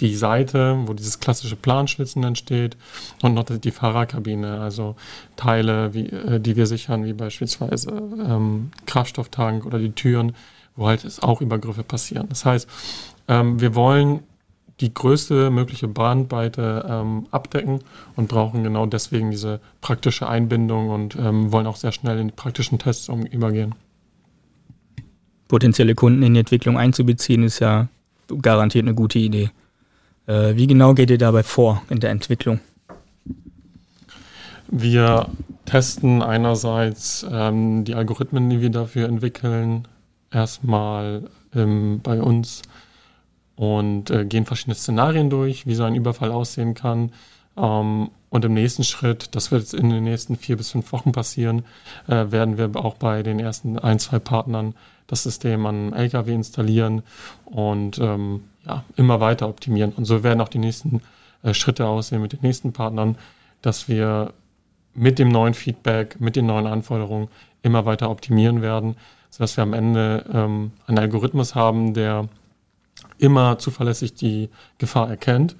die 0.02 0.14
Seite, 0.14 0.80
wo 0.86 0.92
dieses 0.92 1.20
klassische 1.20 1.56
Planschlitzen 1.56 2.24
entsteht 2.24 2.76
und 3.22 3.34
noch 3.34 3.44
die 3.44 3.70
Fahrerkabine, 3.70 4.60
also 4.60 4.96
Teile, 5.36 5.94
wie, 5.94 6.06
äh, 6.08 6.40
die 6.40 6.56
wir 6.56 6.66
sichern, 6.66 7.04
wie 7.04 7.14
beispielsweise 7.14 7.90
ähm, 7.90 8.70
Kraftstofftank 8.84 9.64
oder 9.64 9.78
die 9.78 9.92
Türen, 9.92 10.34
wo 10.76 10.88
halt 10.88 11.06
auch 11.22 11.40
Übergriffe 11.40 11.84
passieren. 11.84 12.28
Das 12.28 12.44
heißt, 12.44 12.68
ähm, 13.28 13.60
wir 13.60 13.74
wollen 13.74 14.20
die 14.82 14.92
größte 14.92 15.50
mögliche 15.50 15.88
Bandbreite 15.88 16.84
ähm, 16.88 17.26
abdecken 17.30 17.80
und 18.16 18.28
brauchen 18.28 18.64
genau 18.64 18.84
deswegen 18.86 19.30
diese 19.30 19.60
praktische 19.80 20.28
Einbindung 20.28 20.90
und 20.90 21.16
ähm, 21.16 21.52
wollen 21.52 21.66
auch 21.66 21.76
sehr 21.76 21.92
schnell 21.92 22.18
in 22.18 22.28
die 22.28 22.34
praktischen 22.34 22.78
Tests 22.78 23.08
um, 23.08 23.24
übergehen. 23.24 23.74
Potenzielle 25.48 25.94
Kunden 25.94 26.22
in 26.22 26.34
die 26.34 26.40
Entwicklung 26.40 26.76
einzubeziehen, 26.76 27.44
ist 27.44 27.60
ja 27.60 27.88
garantiert 28.40 28.84
eine 28.84 28.94
gute 28.94 29.18
Idee. 29.18 29.50
Äh, 30.26 30.56
wie 30.56 30.66
genau 30.66 30.94
geht 30.94 31.10
ihr 31.10 31.18
dabei 31.18 31.42
vor 31.42 31.82
in 31.88 32.00
der 32.00 32.10
Entwicklung? 32.10 32.60
Wir 34.68 35.26
testen 35.64 36.22
einerseits 36.22 37.26
ähm, 37.30 37.84
die 37.84 37.94
Algorithmen, 37.94 38.48
die 38.50 38.60
wir 38.60 38.70
dafür 38.70 39.06
entwickeln, 39.08 39.86
erstmal 40.30 41.28
ähm, 41.54 42.00
bei 42.02 42.20
uns 42.20 42.62
und 43.62 44.10
äh, 44.10 44.24
gehen 44.24 44.44
verschiedene 44.44 44.74
Szenarien 44.74 45.30
durch, 45.30 45.68
wie 45.68 45.76
so 45.76 45.84
ein 45.84 45.94
Überfall 45.94 46.32
aussehen 46.32 46.74
kann. 46.74 47.12
Ähm, 47.56 48.10
und 48.28 48.44
im 48.44 48.54
nächsten 48.54 48.82
Schritt, 48.82 49.36
das 49.36 49.52
wird 49.52 49.62
jetzt 49.62 49.74
in 49.74 49.88
den 49.88 50.02
nächsten 50.02 50.34
vier 50.34 50.56
bis 50.56 50.72
fünf 50.72 50.90
Wochen 50.90 51.12
passieren, 51.12 51.62
äh, 52.08 52.32
werden 52.32 52.58
wir 52.58 52.74
auch 52.74 52.94
bei 52.94 53.22
den 53.22 53.38
ersten 53.38 53.78
ein, 53.78 54.00
zwei 54.00 54.18
Partnern 54.18 54.74
das 55.06 55.22
System 55.22 55.64
an 55.66 55.92
LKW 55.92 56.34
installieren 56.34 57.04
und 57.44 58.00
ähm, 58.00 58.42
ja, 58.66 58.82
immer 58.96 59.20
weiter 59.20 59.48
optimieren. 59.48 59.92
Und 59.92 60.06
so 60.06 60.24
werden 60.24 60.40
auch 60.40 60.48
die 60.48 60.58
nächsten 60.58 61.00
äh, 61.44 61.54
Schritte 61.54 61.86
aussehen 61.86 62.20
mit 62.20 62.32
den 62.32 62.40
nächsten 62.42 62.72
Partnern, 62.72 63.16
dass 63.60 63.86
wir 63.86 64.32
mit 64.92 65.20
dem 65.20 65.28
neuen 65.28 65.54
Feedback, 65.54 66.20
mit 66.20 66.34
den 66.34 66.46
neuen 66.46 66.66
Anforderungen 66.66 67.28
immer 67.62 67.86
weiter 67.86 68.10
optimieren 68.10 68.60
werden, 68.60 68.96
sodass 69.30 69.56
wir 69.56 69.62
am 69.62 69.72
Ende 69.72 70.24
ähm, 70.34 70.72
einen 70.88 70.98
Algorithmus 70.98 71.54
haben, 71.54 71.94
der 71.94 72.28
immer 73.22 73.56
zuverlässig 73.58 74.14
die 74.14 74.50
Gefahr 74.78 75.08
erkennt. 75.08 75.54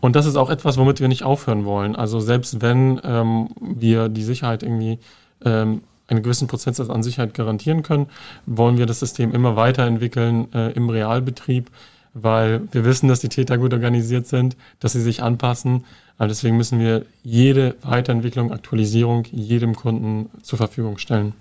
Und 0.00 0.16
das 0.16 0.24
ist 0.24 0.36
auch 0.36 0.48
etwas, 0.48 0.78
womit 0.78 1.00
wir 1.00 1.08
nicht 1.08 1.22
aufhören 1.22 1.66
wollen. 1.66 1.96
Also 1.96 2.18
selbst 2.18 2.62
wenn 2.62 2.98
ähm, 3.04 3.50
wir 3.60 4.08
die 4.08 4.22
Sicherheit 4.22 4.62
irgendwie 4.62 4.98
ähm, 5.44 5.82
einen 6.08 6.22
gewissen 6.22 6.48
Prozentsatz 6.48 6.88
an 6.88 7.02
Sicherheit 7.02 7.34
garantieren 7.34 7.82
können, 7.82 8.06
wollen 8.46 8.78
wir 8.78 8.86
das 8.86 9.00
System 9.00 9.34
immer 9.34 9.54
weiterentwickeln 9.54 10.52
äh, 10.54 10.72
im 10.72 10.88
Realbetrieb, 10.88 11.70
weil 12.14 12.62
wir 12.72 12.86
wissen, 12.86 13.08
dass 13.08 13.20
die 13.20 13.28
Täter 13.28 13.58
gut 13.58 13.74
organisiert 13.74 14.26
sind, 14.26 14.56
dass 14.80 14.92
sie 14.92 15.02
sich 15.02 15.22
anpassen. 15.22 15.84
Aber 16.16 16.28
deswegen 16.28 16.56
müssen 16.56 16.78
wir 16.78 17.04
jede 17.22 17.74
Weiterentwicklung, 17.82 18.50
Aktualisierung 18.50 19.24
jedem 19.30 19.74
Kunden 19.74 20.30
zur 20.42 20.56
Verfügung 20.56 20.96
stellen. 20.96 21.34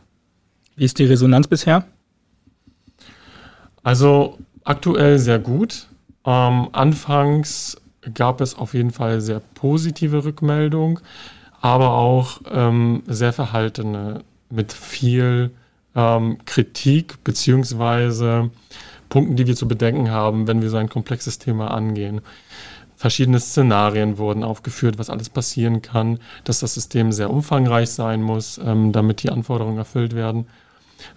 Wie 0.76 0.84
ist 0.84 1.00
die 1.00 1.06
Resonanz 1.06 1.48
bisher? 1.48 1.86
Also 3.84 4.38
aktuell 4.64 5.20
sehr 5.20 5.40
gut. 5.40 5.88
Ähm, 6.26 6.70
anfangs 6.72 7.78
gab 8.14 8.42
es 8.42 8.56
auf 8.56 8.74
jeden 8.74 8.92
Fall 8.92 9.22
sehr 9.22 9.42
positive 9.56 10.24
Rückmeldung, 10.24 11.00
aber 11.62 11.94
auch 11.94 12.42
ähm, 12.52 13.04
sehr 13.08 13.34
verhaltene 13.34 14.24
mit 14.50 14.74
viel 14.74 15.52
ähm, 15.96 16.38
Kritik 16.46 17.24
beziehungsweise 17.24 18.52
Punkten, 19.10 19.36
die 19.36 19.48
wir 19.48 19.56
zu 19.56 19.68
bedenken 19.68 20.10
haben, 20.10 20.48
wenn 20.48 20.62
wir 20.62 20.70
so 20.70 20.78
ein 20.78 20.90
komplexes 20.90 21.40
Thema 21.40 21.72
angehen. 21.72 22.22
Verschiedene 22.96 23.40
Szenarien 23.40 24.18
wurden 24.18 24.44
aufgeführt, 24.44 24.98
was 24.98 25.10
alles 25.10 25.30
passieren 25.30 25.82
kann, 25.82 26.20
dass 26.46 26.60
das 26.60 26.74
System 26.74 27.12
sehr 27.12 27.30
umfangreich 27.30 27.90
sein 27.90 28.22
muss, 28.22 28.60
ähm, 28.64 28.92
damit 28.92 29.24
die 29.24 29.30
Anforderungen 29.30 29.78
erfüllt 29.78 30.16
werden. 30.16 30.48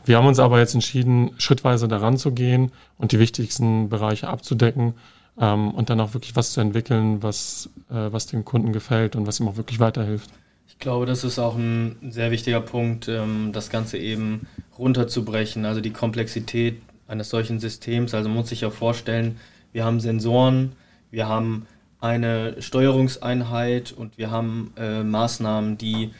Wir 0.05 0.16
haben 0.16 0.26
uns 0.26 0.38
aber 0.38 0.59
jetzt 0.59 0.75
entschieden, 0.75 1.33
schrittweise 1.38 1.88
daran 1.88 2.16
zu 2.16 2.33
gehen 2.33 2.73
und 2.99 3.12
die 3.12 3.19
wichtigsten 3.19 3.88
Bereiche 3.88 4.28
abzudecken 4.28 4.95
ähm, 5.38 5.71
und 5.71 5.90
dann 5.90 6.00
auch 6.00 6.14
wirklich 6.14 6.37
was 6.37 6.52
zu 6.52 6.61
entwickeln, 6.61 7.23
was, 7.23 7.71
äh, 7.90 8.12
was 8.12 8.26
dem 8.26 8.45
Kunden 8.45 8.73
gefällt 8.73 9.16
und 9.16 9.26
was 9.26 9.40
ihm 9.40 9.49
auch 9.49 9.57
wirklich 9.57 9.81
weiterhilft. 9.81 10.31
Ich 10.69 10.78
glaube, 10.78 11.07
das 11.07 11.25
ist 11.25 11.38
auch 11.38 11.57
ein 11.57 11.97
sehr 12.11 12.31
wichtiger 12.31 12.61
Punkt, 12.61 13.09
ähm, 13.09 13.50
das 13.52 13.71
Ganze 13.71 13.99
eben 13.99 14.47
runterzubrechen, 14.78 15.64
also 15.64 15.81
die 15.81 15.93
Komplexität 15.93 16.81
eines 17.09 17.31
solchen 17.31 17.61
Systems. 17.61 18.14
Also 18.14 18.28
muss 18.28 18.49
sich 18.49 18.61
ja 18.62 18.71
vorstellen, 18.71 19.37
wir 19.73 19.85
haben 19.85 20.00
Sensoren, 20.00 20.73
wir 21.11 21.28
haben 21.28 21.66
eine 22.00 22.61
Steuerungseinheit 22.61 23.93
und 23.93 24.19
wir 24.19 24.31
haben 24.31 24.73
äh, 24.76 25.02
Maßnahmen, 25.02 25.78
die 25.78 26.11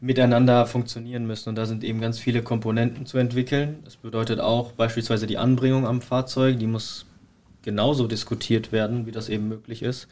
miteinander 0.00 0.66
funktionieren 0.66 1.26
müssen. 1.26 1.50
Und 1.50 1.56
da 1.56 1.66
sind 1.66 1.82
eben 1.84 2.00
ganz 2.00 2.18
viele 2.18 2.42
Komponenten 2.42 3.06
zu 3.06 3.18
entwickeln. 3.18 3.78
Das 3.84 3.96
bedeutet 3.96 4.40
auch 4.40 4.72
beispielsweise 4.72 5.26
die 5.26 5.38
Anbringung 5.38 5.86
am 5.86 6.00
Fahrzeug, 6.00 6.58
die 6.58 6.66
muss 6.66 7.06
genauso 7.62 8.06
diskutiert 8.06 8.72
werden, 8.72 9.06
wie 9.06 9.12
das 9.12 9.28
eben 9.28 9.48
möglich 9.48 9.82
ist. 9.82 10.08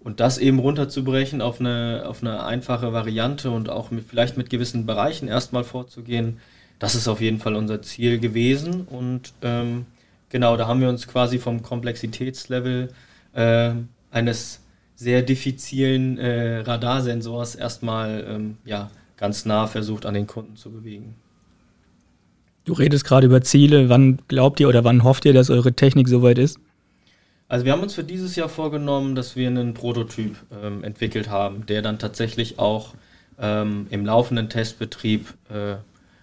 Und 0.00 0.18
das 0.18 0.38
eben 0.38 0.58
runterzubrechen 0.58 1.40
auf 1.40 1.60
eine, 1.60 2.04
auf 2.06 2.22
eine 2.22 2.44
einfache 2.44 2.92
Variante 2.92 3.50
und 3.50 3.68
auch 3.68 3.90
mit, 3.90 4.04
vielleicht 4.08 4.36
mit 4.36 4.50
gewissen 4.50 4.84
Bereichen 4.84 5.28
erstmal 5.28 5.62
vorzugehen, 5.62 6.40
das 6.80 6.96
ist 6.96 7.06
auf 7.06 7.20
jeden 7.20 7.38
Fall 7.38 7.54
unser 7.54 7.82
Ziel 7.82 8.18
gewesen. 8.18 8.82
Und 8.82 9.32
ähm, 9.42 9.86
genau, 10.30 10.56
da 10.56 10.66
haben 10.66 10.80
wir 10.80 10.88
uns 10.88 11.06
quasi 11.06 11.38
vom 11.38 11.62
Komplexitätslevel 11.62 12.88
äh, 13.34 13.70
eines 14.10 14.60
sehr 14.96 15.22
diffizilen 15.22 16.18
äh, 16.18 16.58
Radarsensors 16.58 17.54
erstmal 17.54 18.26
ähm, 18.28 18.58
ja, 18.64 18.90
ganz 19.22 19.44
nah 19.44 19.68
versucht 19.68 20.04
an 20.04 20.14
den 20.14 20.26
Kunden 20.26 20.56
zu 20.56 20.72
bewegen. 20.72 21.14
Du 22.64 22.72
redest 22.72 23.04
gerade 23.04 23.28
über 23.28 23.40
Ziele. 23.40 23.88
Wann 23.88 24.18
glaubt 24.26 24.58
ihr 24.58 24.68
oder 24.68 24.82
wann 24.82 25.04
hofft 25.04 25.24
ihr, 25.26 25.32
dass 25.32 25.48
eure 25.48 25.74
Technik 25.74 26.08
soweit 26.08 26.38
ist? 26.38 26.58
Also 27.46 27.64
wir 27.64 27.70
haben 27.70 27.82
uns 27.82 27.94
für 27.94 28.02
dieses 28.02 28.34
Jahr 28.34 28.48
vorgenommen, 28.48 29.14
dass 29.14 29.36
wir 29.36 29.46
einen 29.46 29.74
Prototyp 29.74 30.34
ähm, 30.60 30.82
entwickelt 30.82 31.30
haben, 31.30 31.66
der 31.66 31.82
dann 31.82 32.00
tatsächlich 32.00 32.58
auch 32.58 32.94
ähm, 33.38 33.86
im 33.90 34.04
laufenden 34.04 34.48
Testbetrieb 34.48 35.32
äh, 35.50 35.76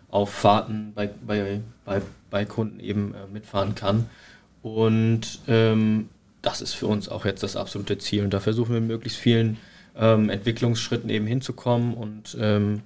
auf 0.09 0.29
Fahrten 0.31 0.91
bei, 0.93 1.09
bei, 1.25 1.61
bei, 1.85 2.01
bei 2.29 2.43
Kunden 2.43 2.81
eben 2.81 3.13
äh, 3.13 3.31
mitfahren 3.31 3.75
kann. 3.75 4.09
Und 4.61 5.39
ähm, 5.47 6.09
das 6.41 6.59
ist 6.59 6.73
für 6.73 6.87
uns 6.87 7.07
auch 7.07 7.23
jetzt 7.23 7.43
das 7.43 7.55
absolute 7.55 7.97
Ziel. 7.97 8.25
Und 8.25 8.33
da 8.33 8.41
versuchen 8.41 8.73
wir 8.73 8.81
möglichst 8.81 9.19
vielen 9.19 9.55
ähm, 9.97 10.29
Entwicklungsschritten 10.29 11.09
eben 11.09 11.27
hinzukommen 11.27 11.93
und 11.93 12.37
ähm, 12.39 12.81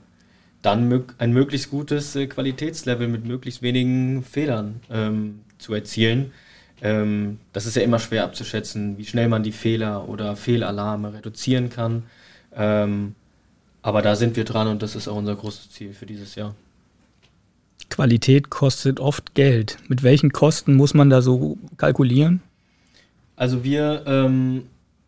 dann 0.62 0.88
mög 0.88 1.16
ein 1.18 1.34
möglichst 1.34 1.70
gutes 1.70 2.16
äh, 2.16 2.28
Qualitätslevel 2.28 3.08
mit 3.08 3.26
möglichst 3.26 3.62
wenigen 3.62 4.24
Fehlern 4.24 4.80
ähm, 4.90 5.42
zu 5.58 5.74
erzielen. 5.74 6.32
Ähm, 6.82 7.40
das 7.52 7.66
ist 7.66 7.76
ja 7.76 7.82
immer 7.82 8.00
schwer 8.00 8.24
abzuschätzen, 8.24 8.98
wie 8.98 9.06
schnell 9.06 9.28
man 9.28 9.44
die 9.44 9.52
Fehler 9.52 10.08
oder 10.10 10.36
Fehlalarme 10.36 11.14
reduzieren 11.14 11.70
kann. 11.70 12.04
Ähm, 12.56 13.16
aber 13.82 14.02
da 14.02 14.16
sind 14.16 14.36
wir 14.36 14.46
dran 14.46 14.68
und 14.68 14.82
das 14.82 14.96
ist 14.96 15.08
auch 15.08 15.18
unser 15.18 15.36
großes 15.36 15.72
Ziel 15.72 15.94
für 15.94 16.06
dieses 16.06 16.36
Jahr. 16.36 16.56
Qualität 17.90 18.50
kostet 18.50 19.00
oft 19.00 19.36
Geld. 19.36 19.78
Mit 19.88 20.04
welchen 20.04 20.32
Kosten 20.32 20.76
muss 20.76 20.94
man 20.94 21.10
da 21.10 21.22
so 21.22 21.58
kalkulieren? 21.78 22.42
Also 23.36 23.64
wir, 23.64 24.04
ähm, 24.08 24.64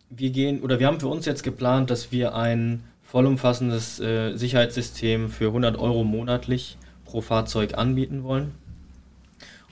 wir 0.10 0.30
gehen 0.30 0.62
oder 0.62 0.80
wir 0.80 0.88
haben 0.88 1.00
für 1.00 1.08
uns 1.08 1.26
jetzt 1.26 1.44
geplant, 1.44 1.90
dass 1.90 2.12
wir 2.12 2.36
ein 2.36 2.84
vollumfassendes 3.04 4.00
äh, 4.00 4.36
Sicherheitssystem 4.36 5.30
für 5.30 5.48
100 5.48 5.78
Euro 5.78 6.04
monatlich 6.04 6.78
pro 7.06 7.22
Fahrzeug 7.22 7.78
anbieten 7.78 8.24
wollen. 8.24 8.52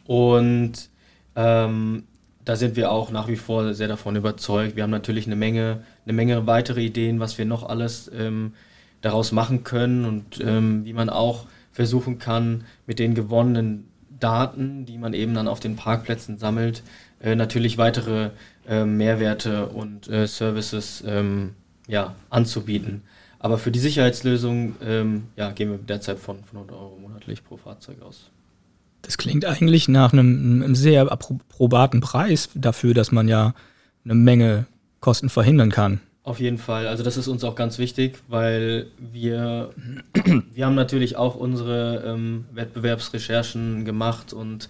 Und 0.05 0.89
ähm, 1.35 2.03
da 2.45 2.55
sind 2.55 2.75
wir 2.75 2.91
auch 2.91 3.11
nach 3.11 3.27
wie 3.27 3.35
vor 3.35 3.73
sehr 3.73 3.87
davon 3.87 4.15
überzeugt. 4.15 4.75
Wir 4.75 4.83
haben 4.83 4.91
natürlich 4.91 5.25
eine 5.25 5.35
Menge, 5.35 5.83
eine 6.05 6.13
Menge 6.13 6.45
weitere 6.45 6.81
Ideen, 6.81 7.19
was 7.19 7.37
wir 7.37 7.45
noch 7.45 7.63
alles 7.63 8.11
ähm, 8.13 8.53
daraus 9.01 9.31
machen 9.31 9.63
können 9.63 10.05
und 10.05 10.41
ähm, 10.41 10.85
wie 10.85 10.93
man 10.93 11.09
auch 11.09 11.45
versuchen 11.71 12.19
kann, 12.19 12.65
mit 12.85 12.99
den 12.99 13.15
gewonnenen 13.15 13.89
Daten, 14.23 14.85
die 14.85 14.97
man 14.97 15.13
eben 15.13 15.33
dann 15.33 15.47
auf 15.47 15.59
den 15.59 15.75
Parkplätzen 15.75 16.37
sammelt, 16.37 16.83
äh, 17.21 17.35
natürlich 17.35 17.77
weitere 17.77 18.29
äh, 18.67 18.85
Mehrwerte 18.85 19.67
und 19.67 20.07
äh, 20.07 20.27
Services 20.27 21.03
ähm, 21.05 21.51
ja, 21.87 22.15
anzubieten. 22.29 23.01
Aber 23.39 23.57
für 23.57 23.71
die 23.71 23.79
Sicherheitslösung 23.79 24.75
ähm, 24.81 25.23
ja, 25.35 25.51
gehen 25.51 25.69
wir 25.69 25.77
derzeit 25.77 26.17
von, 26.19 26.43
von 26.45 26.59
100 26.59 26.77
Euro 26.77 26.97
monatlich 27.01 27.43
pro 27.43 27.57
Fahrzeug 27.57 28.01
aus. 28.01 28.29
Das 29.01 29.17
klingt 29.17 29.43
eigentlich 29.43 29.89
nach 29.89 30.13
einem, 30.13 30.63
einem 30.63 30.75
sehr 30.75 31.05
probaten 31.49 31.99
Preis 31.99 32.49
dafür, 32.55 32.93
dass 32.93 33.11
man 33.11 33.27
ja 33.27 33.53
eine 34.05 34.15
Menge 34.15 34.65
Kosten 35.01 35.27
verhindern 35.27 35.71
kann. 35.71 35.99
Auf 36.23 36.39
jeden 36.39 36.57
Fall. 36.57 36.87
Also 36.87 37.03
das 37.03 37.17
ist 37.17 37.27
uns 37.27 37.43
auch 37.43 37.55
ganz 37.55 37.77
wichtig, 37.79 38.17
weil 38.29 38.87
wir, 38.97 39.71
wir 40.53 40.65
haben 40.65 40.75
natürlich 40.75 41.17
auch 41.17 41.35
unsere 41.35 42.03
ähm, 42.05 42.45
Wettbewerbsrecherchen 42.53 43.83
gemacht 43.83 44.31
und 44.31 44.69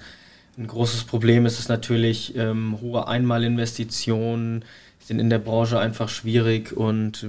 ein 0.58 0.66
großes 0.66 1.04
Problem 1.04 1.46
ist 1.46 1.60
es 1.60 1.70
natürlich, 1.70 2.36
ähm, 2.36 2.80
hohe 2.82 3.08
Einmalinvestitionen 3.08 4.66
sind 5.00 5.20
in 5.20 5.30
der 5.30 5.40
Branche 5.40 5.80
einfach 5.80 6.10
schwierig 6.10 6.76
und 6.76 7.28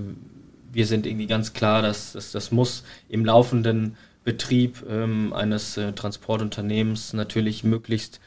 wir 0.72 0.86
sind 0.86 1.06
irgendwie 1.06 1.26
ganz 1.26 1.52
klar, 1.52 1.82
dass, 1.82 2.12
dass 2.12 2.32
das 2.32 2.50
muss 2.50 2.84
im 3.08 3.24
laufenden 3.24 3.96
Betrieb 4.24 4.84
ähm, 4.88 5.34
eines 5.34 5.76
äh, 5.76 5.92
Transportunternehmens 5.92 7.12
natürlich 7.12 7.62
möglichst, 7.62 8.20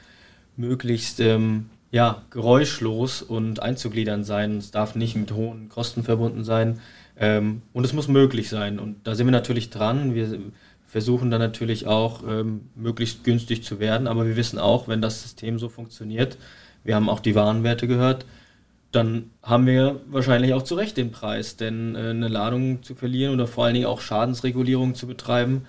möglichst 0.58 1.20
ähm, 1.20 1.70
ja, 1.98 2.22
geräuschlos 2.30 3.24
und 3.24 3.60
einzugliedern 3.60 4.24
sein. 4.24 4.58
Es 4.58 4.70
darf 4.70 4.94
nicht 4.94 5.16
mit 5.16 5.32
hohen 5.32 5.68
Kosten 5.68 6.04
verbunden 6.04 6.44
sein. 6.44 6.80
Ähm, 7.20 7.64
und 7.74 7.86
es 7.86 7.94
muss 7.94 8.08
möglich 8.08 8.50
sein. 8.50 8.78
Und 8.78 8.98
da 9.08 9.16
sind 9.16 9.26
wir 9.26 9.32
natürlich 9.32 9.72
dran. 9.72 10.14
Wir 10.14 10.40
versuchen 10.86 11.32
dann 11.32 11.42
natürlich 11.42 11.88
auch 11.88 12.22
ähm, 12.22 12.70
möglichst 12.76 13.24
günstig 13.24 13.64
zu 13.64 13.80
werden. 13.80 14.06
Aber 14.06 14.28
wir 14.28 14.36
wissen 14.36 14.60
auch, 14.60 14.88
wenn 14.88 15.02
das 15.02 15.24
System 15.24 15.58
so 15.58 15.70
funktioniert, 15.70 16.38
wir 16.84 16.94
haben 16.94 17.10
auch 17.10 17.20
die 17.20 17.34
Warenwerte 17.34 17.88
gehört, 17.88 18.28
dann 18.92 19.32
haben 19.42 19.66
wir 19.66 20.00
wahrscheinlich 20.06 20.54
auch 20.54 20.62
zu 20.62 20.76
Recht 20.76 20.98
den 20.98 21.10
Preis. 21.10 21.58
Denn 21.58 21.96
äh, 21.96 22.12
eine 22.12 22.28
Ladung 22.28 22.84
zu 22.84 22.94
verlieren 22.94 23.34
oder 23.34 23.48
vor 23.48 23.66
allen 23.66 23.74
Dingen 23.74 23.88
auch 23.88 24.02
Schadensregulierung 24.02 24.94
zu 24.94 25.08
betreiben, 25.08 25.66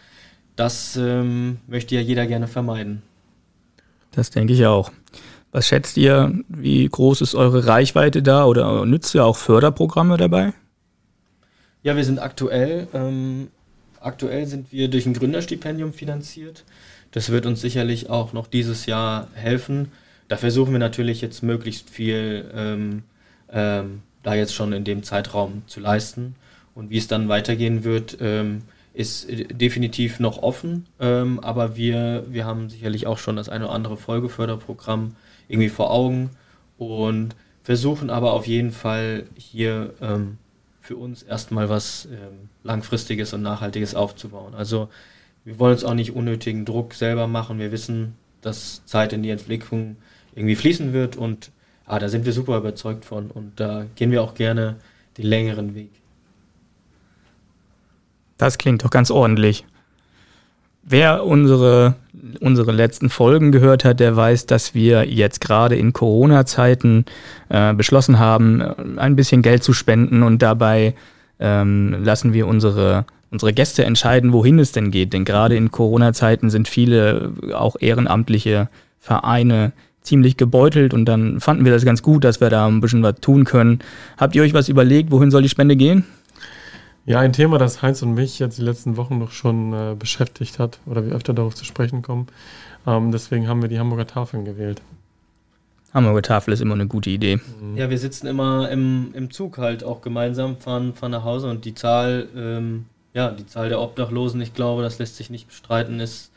das 0.56 0.94
ähm, 0.97 1.56
möchte 1.66 1.94
ja 1.94 2.02
jeder 2.02 2.26
gerne 2.26 2.49
vermeiden. 2.49 3.00
Das 4.11 4.28
denke 4.28 4.52
ich 4.52 4.66
auch. 4.66 4.92
Was 5.50 5.66
schätzt 5.66 5.96
ihr, 5.96 6.32
wie 6.48 6.86
groß 6.86 7.22
ist 7.22 7.34
eure 7.34 7.66
Reichweite 7.66 8.22
da 8.22 8.44
oder 8.44 8.84
nützt 8.84 9.14
ihr 9.14 9.24
auch 9.24 9.36
Förderprogramme 9.36 10.16
dabei? 10.16 10.52
Ja, 11.82 11.96
wir 11.96 12.04
sind 12.04 12.18
aktuell, 12.18 12.88
ähm, 12.92 13.48
aktuell 14.00 14.46
sind 14.46 14.72
wir 14.72 14.88
durch 14.88 15.06
ein 15.06 15.14
Gründerstipendium 15.14 15.92
finanziert. 15.92 16.64
Das 17.12 17.30
wird 17.30 17.46
uns 17.46 17.60
sicherlich 17.60 18.10
auch 18.10 18.32
noch 18.32 18.46
dieses 18.46 18.86
Jahr 18.86 19.28
helfen. 19.32 19.90
Da 20.28 20.36
versuchen 20.36 20.72
wir 20.72 20.78
natürlich 20.78 21.22
jetzt 21.22 21.42
möglichst 21.42 21.88
viel 21.88 22.50
ähm, 22.54 23.04
ähm, 23.50 24.02
da 24.22 24.34
jetzt 24.34 24.54
schon 24.54 24.72
in 24.72 24.84
dem 24.84 25.02
Zeitraum 25.02 25.62
zu 25.66 25.80
leisten. 25.80 26.34
Und 26.74 26.90
wie 26.90 26.98
es 26.98 27.08
dann 27.08 27.28
weitergehen 27.28 27.84
wird, 27.84 28.18
ähm, 28.20 28.62
ist 28.94 29.28
definitiv 29.30 30.20
noch 30.20 30.42
offen, 30.42 30.87
ähm, 30.98 31.38
aber 31.40 31.76
wir, 31.76 32.24
wir 32.28 32.44
haben 32.44 32.68
sicherlich 32.68 33.06
auch 33.06 33.18
schon 33.18 33.37
das 33.37 33.48
eine 33.48 33.66
oder 33.66 33.74
andere 33.74 33.96
Folgeförderprogramm 33.96 35.14
irgendwie 35.48 35.68
vor 35.68 35.90
Augen 35.90 36.30
und 36.76 37.34
versuchen 37.62 38.11
aber 38.11 38.32
auf 38.32 38.46
jeden 38.46 38.72
Fall 38.72 39.24
hier 39.37 39.94
ähm, 40.00 40.38
für 40.80 40.96
uns 40.96 41.22
erstmal 41.22 41.68
was 41.68 42.06
ähm, 42.06 42.48
Langfristiges 42.62 43.34
und 43.34 43.42
Nachhaltiges 43.42 43.94
aufzubauen. 43.94 44.54
Also 44.54 44.88
wir 45.44 45.58
wollen 45.58 45.72
uns 45.72 45.84
auch 45.84 45.94
nicht 45.94 46.14
unnötigen 46.14 46.64
Druck 46.64 46.94
selber 46.94 47.26
machen. 47.26 47.58
Wir 47.58 47.72
wissen, 47.72 48.14
dass 48.40 48.84
Zeit 48.87 49.12
in 49.12 49.22
die 49.22 49.30
Entwicklung 49.30 49.96
irgendwie 50.34 50.56
fließen 50.56 50.92
wird 50.92 51.16
und 51.16 51.50
ah, 51.84 51.98
da 51.98 52.08
sind 52.08 52.24
wir 52.24 52.32
super 52.32 52.56
überzeugt 52.56 53.04
von 53.04 53.30
und 53.30 53.58
da 53.61 53.87
gehen 53.96 54.11
wir 54.11 54.22
auch 54.22 54.34
gerne 54.34 54.76
den 55.16 55.26
längeren 55.26 55.74
Weg. 55.74 55.90
Das 58.37 58.56
klingt 58.56 58.84
doch 58.84 58.90
ganz 58.90 59.11
ordentlich. 59.11 59.64
Wer 60.90 61.27
unsere, 61.27 61.96
unsere 62.40 62.72
letzten 62.72 63.11
Folgen 63.11 63.53
gehört 63.53 63.85
hat, 63.85 64.01
der 64.01 64.16
weiß, 64.16 64.46
dass 64.46 64.74
wir 64.74 65.05
jetzt 65.05 65.42
gerade 65.42 65.77
in 65.77 65.92
Corona-Zeiten 65.92 67.05
äh, 67.51 67.74
beschlossen 67.74 68.18
haben, 68.18 68.62
äh, 68.62 68.74
ein 68.96 69.14
bisschen 69.14 69.42
Geld 69.42 69.62
zu 69.62 69.74
spenden 69.74 70.22
und 70.22 70.40
dabei 70.40 70.94
ähm, 71.40 71.94
lassen 72.03 72.33
wir 72.33 72.46
unsere, 72.46 73.05
unsere 73.31 73.53
Gäste 73.53 73.85
entscheiden, 73.85 74.33
wohin 74.33 74.59
es 74.59 74.72
denn 74.72 74.90
geht. 74.90 75.12
Denn 75.12 75.27
gerade 75.27 75.57
in 75.57 75.70
Corona-Zeiten 75.70 76.48
sind 76.48 76.68
viele 76.68 77.33
auch 77.53 77.77
ehrenamtliche 77.79 78.70
Vereine 78.98 79.72
ziemlich 80.01 80.38
gebeutelt 80.38 80.94
und 80.94 81.05
dann 81.05 81.38
fanden 81.38 81.66
wir 81.66 81.72
das 81.72 81.85
ganz 81.85 82.03
gut, 82.03 82.24
dass 82.24 82.40
wir 82.40 82.48
da 82.48 82.66
ein 82.66 82.81
bisschen 82.81 83.03
was 83.03 83.16
tun 83.20 83.44
können. 83.44 83.81
Habt 84.16 84.35
ihr 84.35 84.42
euch 84.42 84.55
was 84.55 84.70
überlegt, 84.70 85.11
wohin 85.11 85.31
soll 85.31 85.42
die 85.42 85.51
Spende 85.51 85.77
gehen? 85.77 86.05
Ja, 87.09 87.21
ein 87.21 87.33
Thema, 87.33 87.57
das 87.57 87.81
Heinz 87.81 88.03
und 88.03 88.12
mich 88.12 88.38
jetzt 88.38 88.59
die 88.59 88.62
letzten 88.62 88.99
Wochen 88.99 89.18
noch 89.18 89.31
schon 89.31 89.73
äh, 89.73 89.97
beschäftigt 89.99 90.59
hat 90.59 90.79
oder 90.85 91.07
wir 91.07 91.14
öfter 91.14 91.33
darauf 91.33 91.55
zu 91.55 91.64
sprechen 91.64 92.03
kommen. 92.03 92.27
Ähm, 92.87 93.12
deswegen 93.12 93.49
haben 93.49 93.62
wir 93.62 93.71
die 93.71 93.79
Hamburger 93.79 94.07
Tafeln 94.07 94.44
gewählt. 94.44 94.83
Hamburger 95.94 96.21
Tafel 96.21 96.53
ist 96.53 96.61
immer 96.61 96.75
eine 96.75 96.87
gute 96.87 97.09
Idee. 97.09 97.40
Ja, 97.77 97.88
wir 97.88 97.97
sitzen 97.97 98.27
immer 98.27 98.68
im, 98.71 99.12
im 99.14 99.31
Zug 99.31 99.57
halt 99.57 99.85
auch 99.85 100.03
gemeinsam, 100.03 100.59
fahren, 100.59 100.92
fahren 100.92 101.12
nach 101.12 101.25
Hause 101.25 101.49
und 101.49 101.64
die 101.64 101.73
Zahl, 101.73 102.29
ähm, 102.37 102.85
ja, 103.14 103.31
die 103.31 103.47
Zahl 103.47 103.71
der 103.71 103.81
Obdachlosen, 103.81 104.42
ich 104.42 104.53
glaube, 104.53 104.83
das 104.83 104.99
lässt 104.99 105.16
sich 105.16 105.31
nicht 105.31 105.49
bestreiten, 105.49 106.01
ist, 106.01 106.31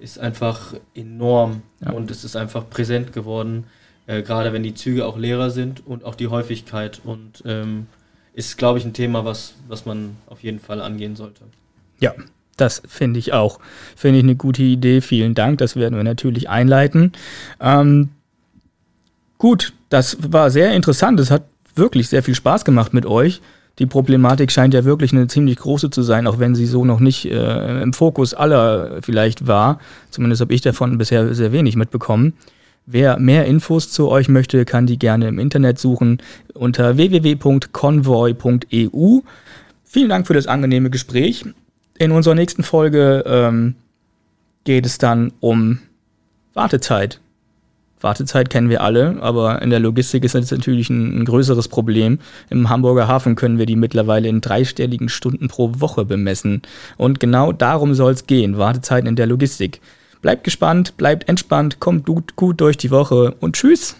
ist 0.00 0.18
einfach 0.18 0.74
enorm 0.94 1.62
ja. 1.82 1.92
und 1.92 2.10
es 2.10 2.24
ist 2.24 2.36
einfach 2.36 2.68
präsent 2.68 3.14
geworden, 3.14 3.64
äh, 4.06 4.20
gerade 4.20 4.52
wenn 4.52 4.64
die 4.64 4.74
Züge 4.74 5.06
auch 5.06 5.16
leerer 5.16 5.48
sind 5.48 5.86
und 5.86 6.04
auch 6.04 6.14
die 6.14 6.28
Häufigkeit 6.28 7.00
und 7.02 7.42
ähm, 7.46 7.86
ist, 8.32 8.58
glaube 8.58 8.78
ich, 8.78 8.84
ein 8.84 8.92
Thema, 8.92 9.24
was, 9.24 9.54
was 9.68 9.86
man 9.86 10.16
auf 10.26 10.42
jeden 10.42 10.60
Fall 10.60 10.80
angehen 10.80 11.16
sollte. 11.16 11.42
Ja, 11.98 12.14
das 12.56 12.82
finde 12.86 13.18
ich 13.18 13.32
auch. 13.32 13.58
Finde 13.96 14.18
ich 14.18 14.24
eine 14.24 14.36
gute 14.36 14.62
Idee. 14.62 15.00
Vielen 15.00 15.34
Dank. 15.34 15.58
Das 15.58 15.76
werden 15.76 15.96
wir 15.96 16.04
natürlich 16.04 16.48
einleiten. 16.48 17.12
Ähm, 17.60 18.10
gut, 19.38 19.72
das 19.88 20.18
war 20.20 20.50
sehr 20.50 20.72
interessant. 20.74 21.18
Es 21.20 21.30
hat 21.30 21.44
wirklich 21.74 22.08
sehr 22.08 22.22
viel 22.22 22.34
Spaß 22.34 22.64
gemacht 22.64 22.92
mit 22.92 23.06
euch. 23.06 23.40
Die 23.78 23.86
Problematik 23.86 24.52
scheint 24.52 24.74
ja 24.74 24.84
wirklich 24.84 25.12
eine 25.12 25.26
ziemlich 25.26 25.56
große 25.56 25.88
zu 25.88 26.02
sein, 26.02 26.26
auch 26.26 26.38
wenn 26.38 26.54
sie 26.54 26.66
so 26.66 26.84
noch 26.84 27.00
nicht 27.00 27.24
äh, 27.24 27.82
im 27.82 27.94
Fokus 27.94 28.34
aller 28.34 29.00
vielleicht 29.00 29.46
war. 29.46 29.78
Zumindest 30.10 30.42
habe 30.42 30.52
ich 30.52 30.60
davon 30.60 30.98
bisher 30.98 31.34
sehr 31.34 31.52
wenig 31.52 31.76
mitbekommen. 31.76 32.34
Wer 32.86 33.18
mehr 33.18 33.44
Infos 33.46 33.92
zu 33.92 34.08
euch 34.08 34.28
möchte, 34.28 34.64
kann 34.64 34.86
die 34.86 34.98
gerne 34.98 35.28
im 35.28 35.38
Internet 35.38 35.78
suchen 35.78 36.18
unter 36.54 36.96
www.convoy.eu. 36.96 39.20
Vielen 39.84 40.08
Dank 40.08 40.26
für 40.26 40.34
das 40.34 40.46
angenehme 40.46 40.88
Gespräch. 40.90 41.44
In 41.98 42.12
unserer 42.12 42.34
nächsten 42.34 42.62
Folge 42.62 43.24
ähm, 43.26 43.74
geht 44.64 44.86
es 44.86 44.98
dann 44.98 45.32
um 45.40 45.80
Wartezeit. 46.54 47.20
Wartezeit 48.00 48.48
kennen 48.48 48.70
wir 48.70 48.82
alle, 48.82 49.18
aber 49.20 49.60
in 49.62 49.70
der 49.70 49.80
Logistik 49.80 50.24
ist 50.24 50.34
das 50.34 50.50
natürlich 50.50 50.88
ein, 50.88 51.20
ein, 51.20 51.24
größeres 51.26 51.68
Problem. 51.68 52.18
Im 52.48 52.70
Hamburger 52.70 53.08
Hafen 53.08 53.36
können 53.36 53.58
wir 53.58 53.66
die 53.66 53.76
mittlerweile 53.76 54.28
in 54.28 54.40
dreistelligen 54.40 55.08
Stunden 55.08 55.48
pro 55.48 55.80
Woche 55.80 56.04
bemessen. 56.04 56.62
Und 56.96 57.20
genau 57.20 57.52
darum 57.52 57.94
soll 57.94 58.12
es 58.12 58.26
gehen, 58.26 58.56
Wartezeiten 58.56 59.06
in 59.06 59.16
der 59.16 59.26
Logistik. 59.26 59.80
Bleibt 60.22 60.44
gespannt, 60.44 60.96
bleibt 60.96 61.28
entspannt, 61.28 61.80
kommt 61.80 62.06
gut, 62.06 62.36
gut 62.36 62.60
durch 62.60 62.76
die 62.76 62.90
Woche 62.90 63.34
und 63.40 63.56
tschüss. 63.56 63.96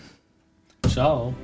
Ciao. 0.86 1.34